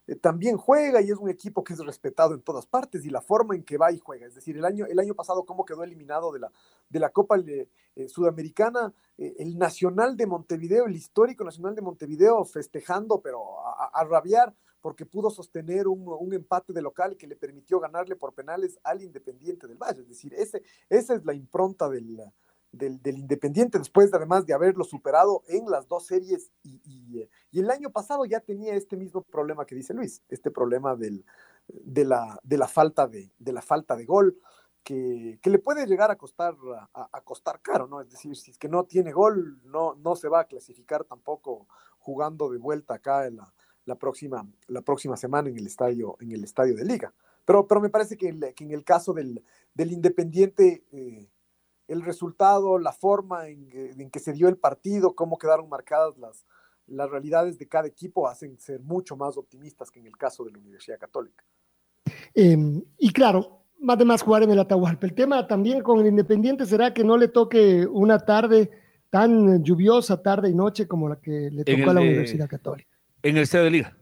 [0.06, 3.20] eh, también juega y es un equipo que es respetado en todas partes y la
[3.20, 4.26] forma en que va y juega.
[4.26, 6.50] Es decir, el año, el año pasado, cómo quedó eliminado de la,
[6.88, 7.68] de la Copa eh,
[8.08, 14.54] Sudamericana, eh, el Nacional de Montevideo, el histórico Nacional de Montevideo, festejando, pero a, rabiar
[14.80, 19.02] porque pudo sostener un, un, empate de local que le permitió ganarle por penales al
[19.02, 20.00] Independiente del Valle.
[20.00, 22.18] Es decir, ese, esa es la impronta del,
[22.72, 27.70] del, Independiente, después de, además de haberlo superado en las dos series y, y, el
[27.70, 31.24] año pasado ya tenía este mismo problema que dice Luis, este problema del,
[31.68, 34.38] de, la, de, la falta de, de la falta de gol.
[34.84, 36.56] Que, que, le puede llegar a costar,
[36.94, 38.00] a, costar caro, ¿no?
[38.00, 41.66] Es decir, si es que no tiene gol, no, no se va a clasificar tampoco
[41.98, 43.52] jugando de vuelta acá en la,
[43.84, 47.12] la, próxima, la próxima semana en el estadio, en el estadio de liga.
[47.44, 51.28] Pero, pero me parece que, que en el caso del, del Independiente, eh,
[51.88, 56.44] el resultado, la forma en, que se dio el partido, cómo quedaron marcadas las,
[56.86, 60.52] las realidades de cada equipo hacen ser mucho más optimistas que en el caso de
[60.52, 61.44] la Universidad Católica.
[62.34, 65.06] Em, y claro, además jugar en el Atahualpa.
[65.06, 68.70] El tema también con el Independiente será que no le toque una tarde
[69.10, 72.90] tan lluviosa, tarde y noche como la que le tocó a la Universidad Católica.
[73.22, 73.96] En el Estadio de Liga.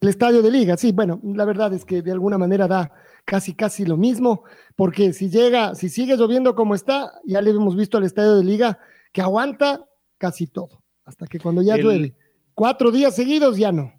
[0.00, 2.92] El Estadio de Liga, sí, bueno, la verdad es que de alguna manera da
[3.28, 7.76] casi casi lo mismo, porque si llega, si sigue lloviendo como está, ya le hemos
[7.76, 8.78] visto al Estadio de Liga
[9.12, 12.16] que aguanta casi todo, hasta que cuando ya llueve,
[12.54, 13.92] cuatro días seguidos ya no.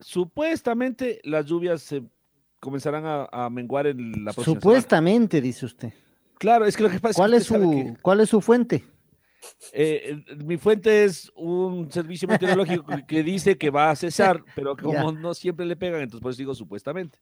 [0.00, 2.02] Supuestamente las lluvias se
[2.58, 5.92] comenzarán a, menguar en la próxima Supuestamente, dice usted.
[6.38, 8.84] Claro, es que lo que pasa ¿Cuál es, es su, ¿Cuál es su fuente?
[9.72, 15.12] Eh, mi fuente es un servicio meteorológico que dice que va a cesar, pero como
[15.12, 17.20] no siempre le pegan, entonces por eso digo supuestamente.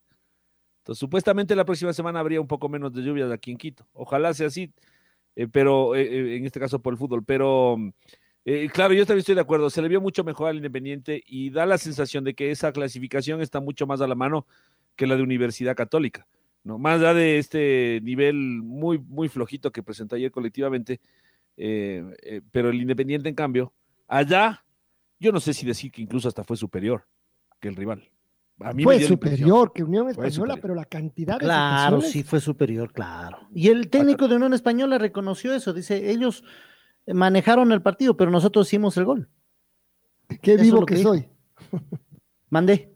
[0.83, 3.87] Entonces, supuestamente la próxima semana habría un poco menos de lluvias aquí en Quito.
[3.93, 4.73] Ojalá sea así,
[5.37, 7.25] eh, pero eh, en este caso por el fútbol.
[7.25, 7.77] Pero
[8.73, 9.71] claro, yo también estoy de acuerdo.
[9.71, 13.41] Se le vio mucho mejor al Independiente y da la sensación de que esa clasificación
[13.41, 14.47] está mucho más a la mano
[14.97, 16.27] que la de Universidad Católica.
[16.65, 16.79] ¿no?
[16.79, 21.01] Más allá de este nivel muy, muy flojito que presentó ayer colectivamente,
[21.57, 23.73] eh, eh, pero el Independiente, en cambio,
[24.07, 24.65] allá,
[25.19, 27.07] yo no sé si decir que incluso hasta fue superior
[27.61, 28.09] que el rival.
[28.61, 32.93] A mí fue superior que Unión Española, pero la cantidad de Claro, sí fue superior,
[32.93, 33.39] claro.
[33.55, 36.45] Y el técnico de Unión Española reconoció eso, dice, ellos
[37.07, 39.29] manejaron el partido, pero nosotros hicimos el gol.
[40.41, 41.29] Qué vivo que soy.
[42.51, 42.93] Mandé.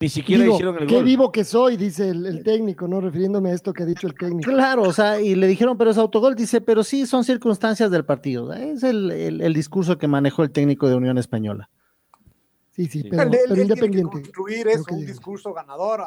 [0.00, 1.04] Ni siquiera hicieron el qué gol.
[1.04, 3.02] Qué vivo que soy, dice el, técnico, ¿no?
[3.02, 4.50] Refiriéndome a esto que ha dicho el técnico.
[4.50, 8.06] Claro, o sea, y le dijeron, pero es autogol, dice, pero sí son circunstancias del
[8.06, 8.50] partido.
[8.54, 11.68] Es el, discurso que manejó el técnico de Unión Española.
[12.70, 13.74] Sí, sí, pero, independiente.
[13.74, 16.02] Tiene que construir eso, un discurso ganador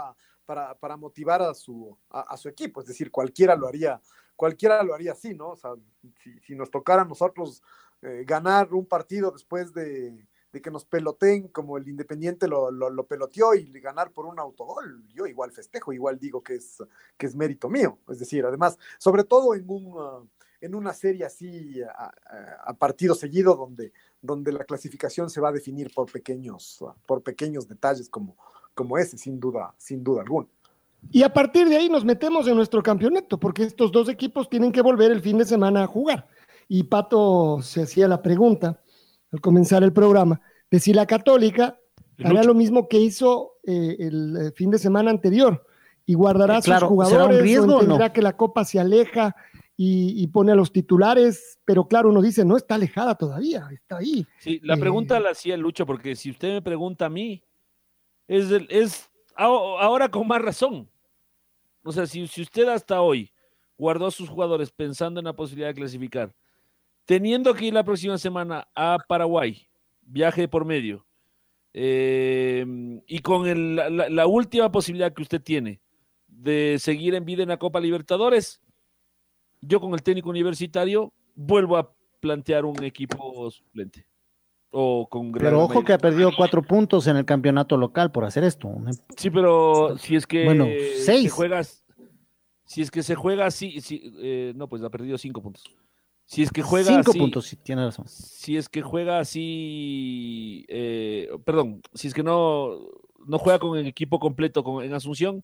[0.45, 2.81] para, para, motivar a su, a, su equipo.
[2.81, 4.01] Es decir, cualquiera lo haría,
[4.35, 5.49] cualquiera lo haría así, ¿no?
[5.49, 5.71] O sea,
[6.45, 7.61] si, nos tocara a nosotros
[8.01, 13.07] eh, ganar un partido después de de que nos peloteen como el Independiente lo, lo,
[13.07, 15.03] peloteó y ganar por un autogol.
[15.09, 16.77] Yo igual festejo, igual digo que es,
[17.17, 17.97] que es mérito mío.
[18.07, 20.29] Es decir, además, sobre todo en, un,
[20.63, 23.91] en una serie así a, partido seguido donde,
[24.21, 28.37] donde la clasificación se va a definir por pequeños, por pequeños detalles como,
[28.73, 30.47] como ese, sin duda, sin duda alguna.
[31.11, 34.71] Y a partir de ahí nos metemos en nuestro campeonato, porque estos dos equipos tienen
[34.71, 36.27] que volver el fin de semana a jugar.
[36.69, 38.81] Y Pato se hacía la pregunta
[39.33, 40.39] al comenzar el programa,
[40.71, 41.77] de si la Católica
[42.23, 45.65] hará lo mismo que hizo eh, el eh, fin de semana anterior
[46.05, 49.35] y guardará a sus jugadores riesgo, o entenderá que la Copa se aleja
[49.75, 54.25] y, pone a los titulares, pero claro, uno dice, no está alejada todavía, está ahí.
[54.39, 57.43] Sí, la pregunta eh, la hacía Lucho, porque si usted me pregunta a mí,
[58.27, 60.89] es, es ahora con más razón.
[61.83, 63.31] O sea, si, si usted hasta hoy
[63.77, 66.33] guardó a sus jugadores pensando en la posibilidad de clasificar,
[67.05, 69.67] teniendo que ir la próxima semana a Paraguay,
[70.01, 71.05] viaje por medio,
[71.73, 72.65] eh,
[73.07, 75.81] y con la, última posibilidad que usted tiene
[76.27, 78.61] de seguir en vida en la Copa Libertadores,
[79.65, 84.05] yo con el técnico universitario vuelvo a plantear un equipo suplente.
[84.71, 88.43] O con pero ojo que ha perdido cuatro puntos en el campeonato local por hacer
[88.43, 88.73] esto.
[89.15, 90.65] Sí, pero si es que bueno,
[90.97, 91.31] seis.
[91.31, 91.85] juegas,
[92.65, 93.79] si es que se juega así,
[94.19, 95.63] eh, no, pues ha perdido cinco puntos.
[96.25, 98.07] Si es que juega Cinco puntos, sí, tiene razón.
[98.07, 102.79] Si es que juega así, eh, perdón, si es que no,
[103.27, 105.43] no juega con el equipo completo con, en Asunción,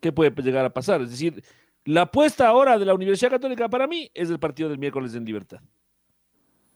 [0.00, 1.00] ¿qué puede llegar a pasar?
[1.00, 1.42] Es decir,
[1.84, 5.24] la apuesta ahora de la Universidad Católica para mí es el partido del miércoles en
[5.24, 5.60] Libertad.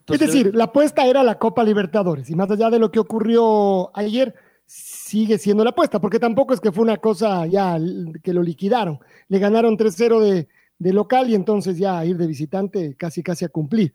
[0.09, 3.97] es decir, la apuesta era la Copa Libertadores y más allá de lo que ocurrió
[3.97, 4.35] ayer,
[4.67, 7.79] sigue siendo la apuesta, porque tampoco es que fue una cosa ya
[8.23, 8.99] que lo liquidaron.
[9.29, 10.49] Le ganaron 3-0 de,
[10.79, 13.95] de local y entonces ya ir de visitante casi casi a cumplir.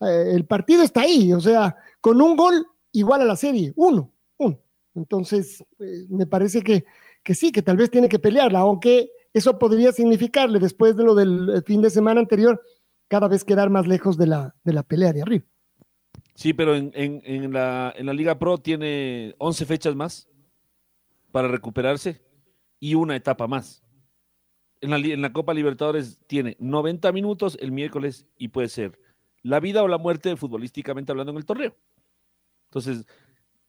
[0.00, 4.12] Eh, el partido está ahí, o sea, con un gol igual a la serie, uno,
[4.38, 4.58] uno.
[4.94, 6.84] Entonces, eh, me parece que,
[7.22, 11.14] que sí, que tal vez tiene que pelearla, aunque eso podría significarle después de lo
[11.14, 12.62] del eh, fin de semana anterior,
[13.08, 15.44] cada vez quedar más lejos de la, de la pelea de arriba.
[16.34, 20.28] Sí, pero en, en, en, la, en la Liga Pro tiene 11 fechas más
[21.32, 22.22] para recuperarse
[22.78, 23.82] y una etapa más
[24.80, 28.98] en la, Copa Libertadores tiene 90 minutos el miércoles y puede ser
[29.42, 31.76] la vida o la muerte futbolísticamente hablando en el torneo.
[32.68, 33.06] Entonces,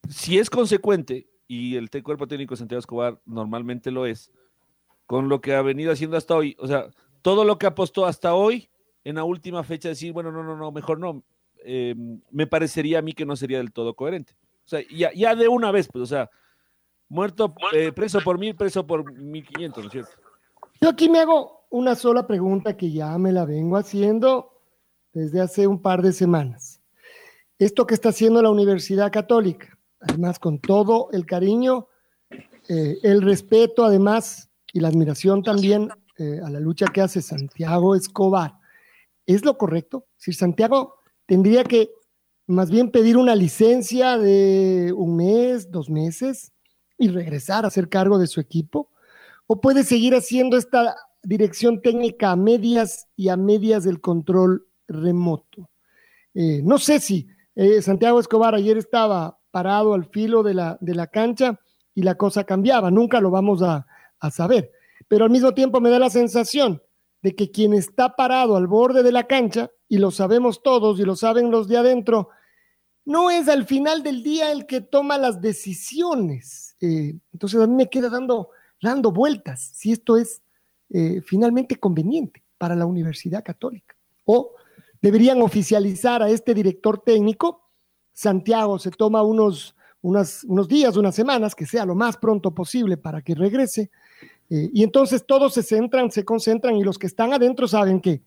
[0.10, 4.32] si es consecuente, y el cuerpo técnico de Santiago Escobar normalmente lo es,
[5.12, 6.90] con lo que ha venido haciendo hasta hoy, o sea,
[7.22, 8.70] todo lo que apostó hasta hoy,
[9.04, 11.22] en la última fecha decir, bueno, no, no, no, mejor no,
[11.66, 11.94] eh,
[12.32, 14.38] me parecería a mí que no sería del todo coherente.
[14.64, 16.30] O sea, ya, ya de una vez, pues, o sea,
[17.10, 20.12] muerto, eh, preso por mil, preso por mil quinientos, ¿no es cierto?
[20.80, 24.62] Yo aquí me hago una sola pregunta que ya me la vengo haciendo
[25.12, 26.80] desde hace un par de semanas.
[27.60, 31.90] esto que está haciendo la Universidad Católica, además con todo el cariño,
[32.70, 37.96] eh, el respeto además y la admiración también eh, a la lucha que hace Santiago
[37.96, 38.54] Escobar,
[39.26, 40.06] ¿es lo correcto?
[40.18, 40.96] Si Santiago
[41.26, 41.92] tendría que
[42.48, 46.52] más bien pedir una licencia de un mes, dos meses
[46.98, 48.90] y regresar a hacer cargo de su equipo,
[49.48, 55.70] o puede seguir haciendo esta dirección técnica a medias y a medias del control remoto.
[56.34, 60.96] Eh, no sé si eh, Santiago Escobar ayer estaba parado al filo de la, de
[60.96, 61.60] la cancha
[61.94, 63.86] y la cosa cambiaba, nunca lo vamos a,
[64.22, 64.72] a saber,
[65.10, 66.82] pero al mismo tiempo me da la sensación
[67.22, 71.04] de que quien está parado al borde de la cancha, y lo sabemos todos y
[71.04, 72.30] lo saben los de adentro,
[73.06, 76.76] no es al final del día el que toma las decisiones.
[76.80, 78.52] Eh, entonces a mí me queda dando,
[78.82, 80.42] dando vueltas si esto es
[80.90, 83.96] eh, finalmente conveniente para la Universidad Católica.
[84.26, 84.54] O
[85.02, 87.70] deberían oficializar a este director técnico.
[88.14, 93.22] Santiago se toma unos, unos días, unas semanas, que sea lo más pronto posible para
[93.22, 93.90] que regrese.
[94.52, 98.22] Eh, y entonces todos se centran, se concentran y los que están adentro saben que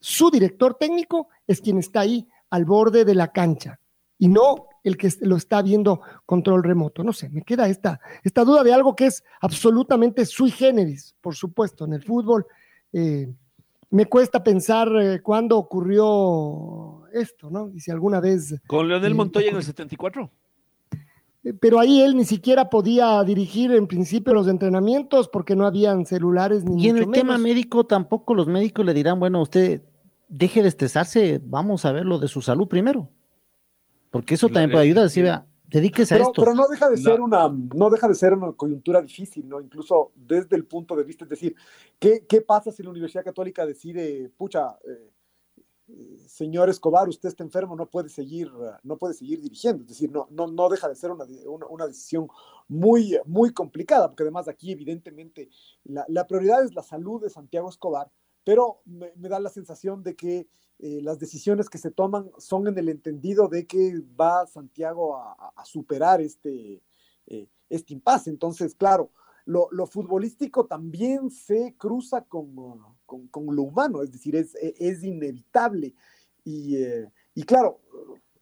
[0.00, 3.78] su director técnico es quien está ahí al borde de la cancha
[4.18, 7.04] y no el que lo está viendo control remoto.
[7.04, 11.36] No sé, me queda esta, esta duda de algo que es absolutamente sui generis, por
[11.36, 12.44] supuesto, en el fútbol.
[12.92, 13.32] Eh,
[13.90, 17.70] me cuesta pensar eh, cuándo ocurrió esto, ¿no?
[17.72, 18.60] Y si alguna vez...
[18.66, 20.28] ¿Con Leonel Montoya en el 74?
[21.48, 26.04] Eh, pero ahí él ni siquiera podía dirigir en principio los entrenamientos porque no habían
[26.04, 29.82] celulares ni Y en el tema médico tampoco los médicos le dirán, bueno, usted
[30.28, 33.08] deje de estresarse, vamos a ver lo de su salud primero.
[34.10, 36.42] Porque eso también puede ayudar, decir, vea, dedíquese a esto.
[36.42, 39.60] Pero no deja de ser una, no deja de ser una coyuntura difícil, ¿no?
[39.60, 41.54] Incluso desde el punto de vista, es decir,
[41.98, 45.10] ¿qué, qué pasa si la Universidad Católica decide, pucha, eh,
[46.26, 48.50] señor Escobar, usted está enfermo, no puede seguir,
[48.82, 49.82] no puede seguir dirigiendo.
[49.82, 51.24] Es decir, no, no, no deja de ser una,
[51.68, 52.28] una, decisión
[52.68, 55.48] muy, muy complicada, porque además aquí evidentemente
[55.84, 58.10] la, la prioridad es la salud de Santiago Escobar,
[58.44, 62.78] pero me, da la sensación de que eh, las decisiones que se toman son en
[62.78, 66.82] el entendido de que va Santiago a, a superar este,
[67.26, 68.30] eh, este impasse.
[68.30, 69.10] Entonces, claro,
[69.44, 72.54] lo, lo, futbolístico también se cruza con,
[73.30, 75.94] con, lo humano, es decir, es, e, es inevitable.
[76.44, 77.80] Y, eh, y, claro,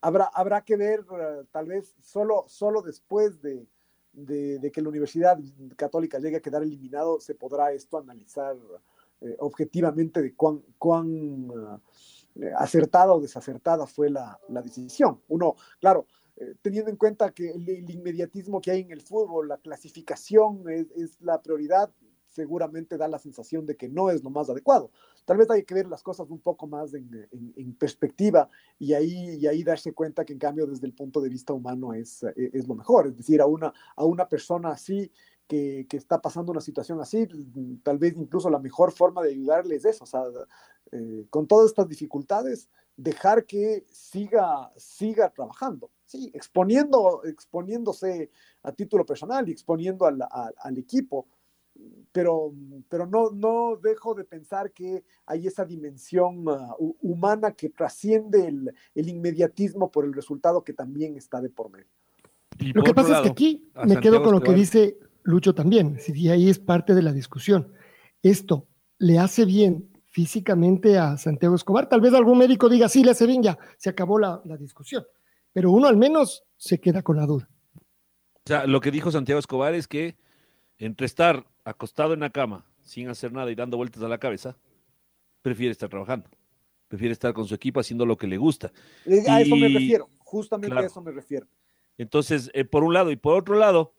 [0.01, 3.67] habrá, habrá que ver uh, tal vez solo, solo después de,
[4.13, 5.39] de, que la Universidad
[5.77, 8.57] Católica llegue a quedar eliminado, se podrá esto analizar
[9.21, 11.49] eh, objetivamente de cuán, cuán
[12.57, 15.21] acertada o desacertada fue la, la decisión.
[15.29, 16.07] Uno, claro,
[16.39, 21.19] eh, teniendo en cuenta que el, inmediatismo que hay en el fútbol, la clasificación es,
[21.21, 21.91] la prioridad,
[22.37, 24.91] seguramente da la sensación de que no es lo más adecuado.
[25.25, 27.09] Tal vez hay que ver las cosas un poco más en,
[27.79, 31.53] perspectiva y ahí, y ahí darse cuenta que en cambio desde el punto de vista
[31.55, 33.07] humano es, es lo mejor.
[33.09, 35.11] Es decir, a una, a una persona así
[35.49, 37.27] que, que, está pasando una situación así,
[37.83, 40.25] tal vez incluso la mejor forma de ayudarle es eso, o sea,
[40.93, 48.31] eh, con todas estas dificultades, dejar que siga, siga trabajando sí, exponiendo, exponiéndose
[48.63, 51.27] a título personal y exponiendo al, al equipo,
[52.13, 52.53] pero,
[52.89, 58.73] pero no, no dejo de pensar que hay esa dimensión uh, humana que trasciende el,
[58.95, 61.87] el, inmediatismo por el resultado que también está de por medio.
[62.59, 65.55] Y lo que pasa lado, es que aquí me quedo con lo que dice Lucho
[65.55, 67.73] también, y ahí es parte de la discusión.
[68.23, 68.67] Esto
[68.99, 71.89] le hace bien físicamente a Santiago Escobar.
[71.89, 75.05] Tal vez algún médico diga, sí, le hace bien, ya se acabó la, la discusión
[75.57, 77.49] pero uno al menos se queda con la duda.
[77.79, 80.19] O sea, lo que dijo Santiago Escobar es que
[80.77, 84.57] entre estar acostado en la cama sin hacer nada y dando vueltas a la cabeza,
[85.43, 86.31] prefiere estar trabajando,
[86.87, 88.69] prefiere estar con su equipo haciendo lo que le gusta.
[89.29, 90.85] A y, eso me refiero, justamente claro.
[90.85, 91.47] a eso me refiero.
[91.99, 93.95] Entonces, eh, por un lado y por otro lado,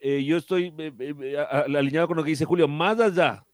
[0.00, 3.44] eh, yo estoy eh, eh alineado con lo que dice Julio, más allá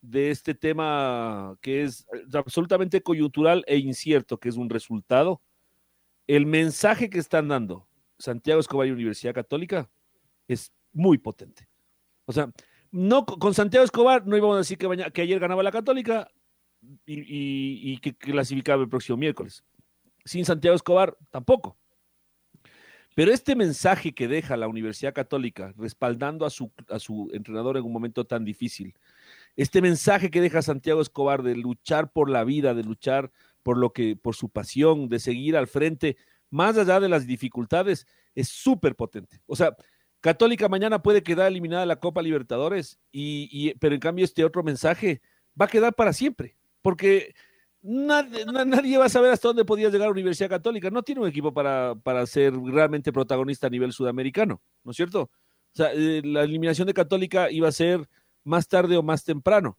[0.00, 5.42] de este tema que es absolutamente coyuntural e incierto, que es un resultado,
[6.26, 7.86] el mensaje que están dando
[8.18, 9.90] Santiago Escobar y Universidad Católica
[10.48, 11.68] es muy potente.
[12.24, 12.50] O sea,
[12.90, 16.28] no con Santiago Escobar no íbamos a decir que, ayer ganaba la Católica
[17.06, 19.64] y, y, y que clasificaba el próximo miércoles.
[20.24, 21.76] Sin Santiago Escobar tampoco.
[23.14, 27.84] Pero este mensaje que deja la Universidad Católica respaldando a su, a su entrenador en
[27.84, 28.94] un momento tan difícil,
[29.56, 33.32] este mensaje que deja Santiago Escobar de luchar por la vida, de luchar
[33.62, 36.16] por lo que, por su pasión de seguir al frente,
[36.50, 39.40] más allá de las dificultades, es súper potente.
[39.46, 39.76] O sea,
[40.20, 45.22] Católica mañana puede quedar eliminada la Copa Libertadores, y, pero en cambio este otro mensaje
[45.60, 47.34] va a quedar para siempre, porque
[47.82, 50.90] nadie, va a saber hasta dónde podía llegar la Universidad Católica.
[50.90, 55.22] No tiene un equipo para, para ser realmente protagonista a nivel sudamericano, ¿no es cierto?
[55.22, 58.08] O sea, eh, la eliminación de Católica iba a ser
[58.44, 59.78] más tarde o más temprano.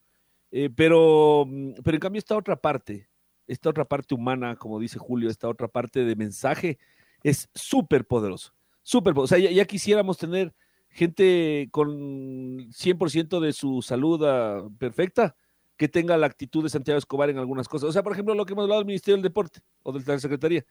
[0.51, 1.45] Eh, pero,
[1.83, 3.09] pero en cambio esta otra parte,
[3.47, 6.77] esta otra parte humana, como dice Julio, esta otra parte de mensaje
[7.23, 8.53] es súper poderoso.
[8.83, 9.21] Poderoso.
[9.21, 10.53] O sea, ya, quisiéramos tener
[10.89, 15.35] gente con 100% de su salud ah, perfecta
[15.77, 17.89] que tenga la actitud de Santiago Escobar en algunas cosas.
[17.89, 20.19] O sea, por ejemplo, lo que hemos hablado del Ministerio del Deporte o de la
[20.19, 20.63] Secretaría,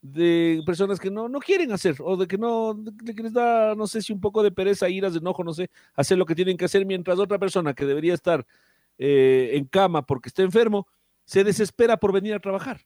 [0.00, 4.00] de personas que no, no quieren hacer o de que no, les da, no sé
[4.00, 6.86] si un poco de pereza, iras, enojo, no sé, hacer lo que tienen que hacer
[6.86, 8.46] mientras otra persona que debería estar
[8.98, 10.86] eh, en cama porque está enfermo,
[11.24, 12.80] se desespera por venir a trabajar.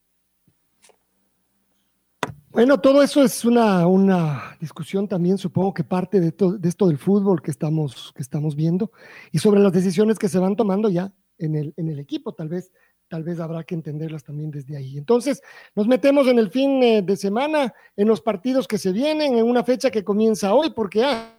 [2.52, 6.98] Bueno, todo eso es una, una discusión también, supongo que parte de, de, esto del
[6.98, 8.92] fútbol que estamos, que estamos viendo
[9.30, 12.48] y sobre las decisiones que se van tomando ya en el, en el equipo, tal
[12.48, 12.70] vez,
[13.08, 14.98] tal vez habrá que entenderlas también desde ahí.
[14.98, 15.40] Entonces,
[15.74, 19.46] nos metemos en el fin eh, de semana, en los partidos que se vienen, en
[19.46, 21.38] una fecha que comienza hoy, porque ah,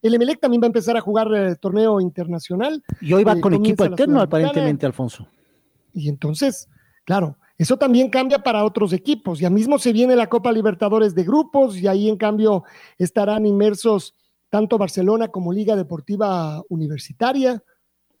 [0.00, 2.82] el Emelec también va a empezar a jugar el eh, torneo internacional.
[3.02, 5.28] Y hoy va eh, con equipo alterno, aparentemente, Alfonso.
[5.92, 6.68] Y entonces,
[7.04, 9.38] claro, eso también cambia para otros equipos.
[9.38, 12.64] Ya mismo se viene la Copa Libertadores de grupos y ahí en cambio
[12.98, 14.14] estarán inmersos
[14.50, 17.62] tanto Barcelona como Liga Deportiva Universitaria.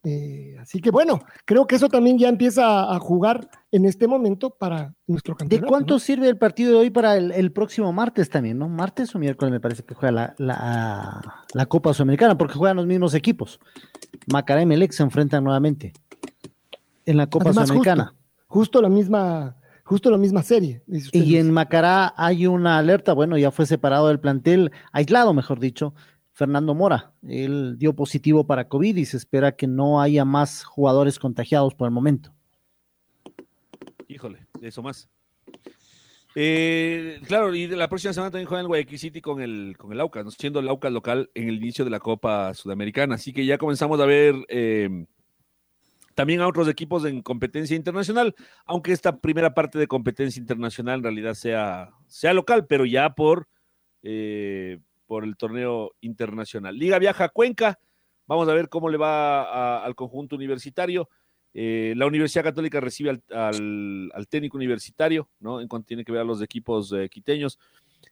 [0.08, 4.50] Eh, así que bueno, creo que eso también ya empieza a jugar en este momento
[4.50, 5.66] para nuestro campeonato.
[5.66, 8.68] ¿De cuánto sirve el partido de hoy para el, próximo martes también, no?
[8.68, 11.22] Martes o miércoles me parece que juega la,
[11.52, 13.58] la, Copa Sudamericana, porque juegan los mismos equipos.
[14.32, 15.92] Macará y Melec se enfrentan nuevamente
[17.04, 18.04] en la Copa Sudamericana.
[18.04, 18.25] Justo,
[18.82, 20.82] la misma, justo la misma serie.
[21.12, 25.94] Y en Macará hay una alerta, bueno, ya fue separado del plantel, aislado, mejor dicho,
[26.32, 27.12] Fernando Mora.
[27.26, 31.86] Él dio positivo para COVID y se espera que no haya más jugadores contagiados por
[31.86, 32.32] el momento.
[34.08, 35.08] Híjole, eso más.
[36.38, 40.00] Eh, claro, y la próxima semana también juega el Guayaquil City con el, con el
[40.00, 43.14] Aucas, siendo el Aucas local en el inicio de la Copa Sudamericana.
[43.14, 45.06] Así que ya comenzamos a ver eh,
[46.16, 51.02] también a otros equipos en competencia internacional, aunque esta primera parte de competencia internacional en
[51.02, 53.48] realidad sea, sea local, pero ya por,
[54.02, 56.74] eh, por el torneo internacional.
[56.74, 57.78] Liga viaja Cuenca,
[58.26, 61.10] vamos a ver cómo le va al conjunto universitario.
[61.52, 65.60] Eh, la Universidad Católica recibe al, técnico universitario, ¿no?
[65.60, 67.58] En cuanto tiene que ver a los equipos eh, quiteños.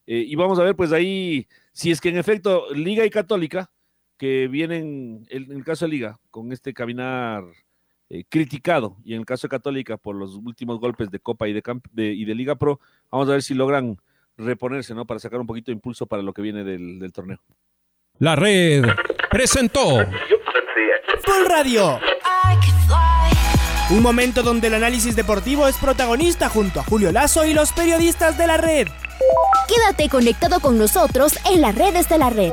[0.06, 3.70] Y vamos a ver, pues ahí, si es que en efecto Liga y Católica,
[4.18, 7.44] que vienen, en el caso de Liga, con este caminar
[8.28, 11.62] criticado, y en el caso de Católica por los últimos golpes de Copa y de,
[11.96, 13.98] y de Liga Pro, vamos a ver si logran
[14.36, 15.04] reponerse, ¿no?
[15.04, 17.38] Para sacar un poquito de impulso para lo que viene del, torneo.
[18.18, 18.84] La red
[19.30, 20.06] presentó
[21.24, 21.98] Full Radio.
[23.90, 28.38] Un momento donde el análisis deportivo es protagonista junto a Julio Lazo y los periodistas
[28.38, 28.88] de la red.
[29.68, 32.52] Quédate conectado con nosotros en las redes de la red.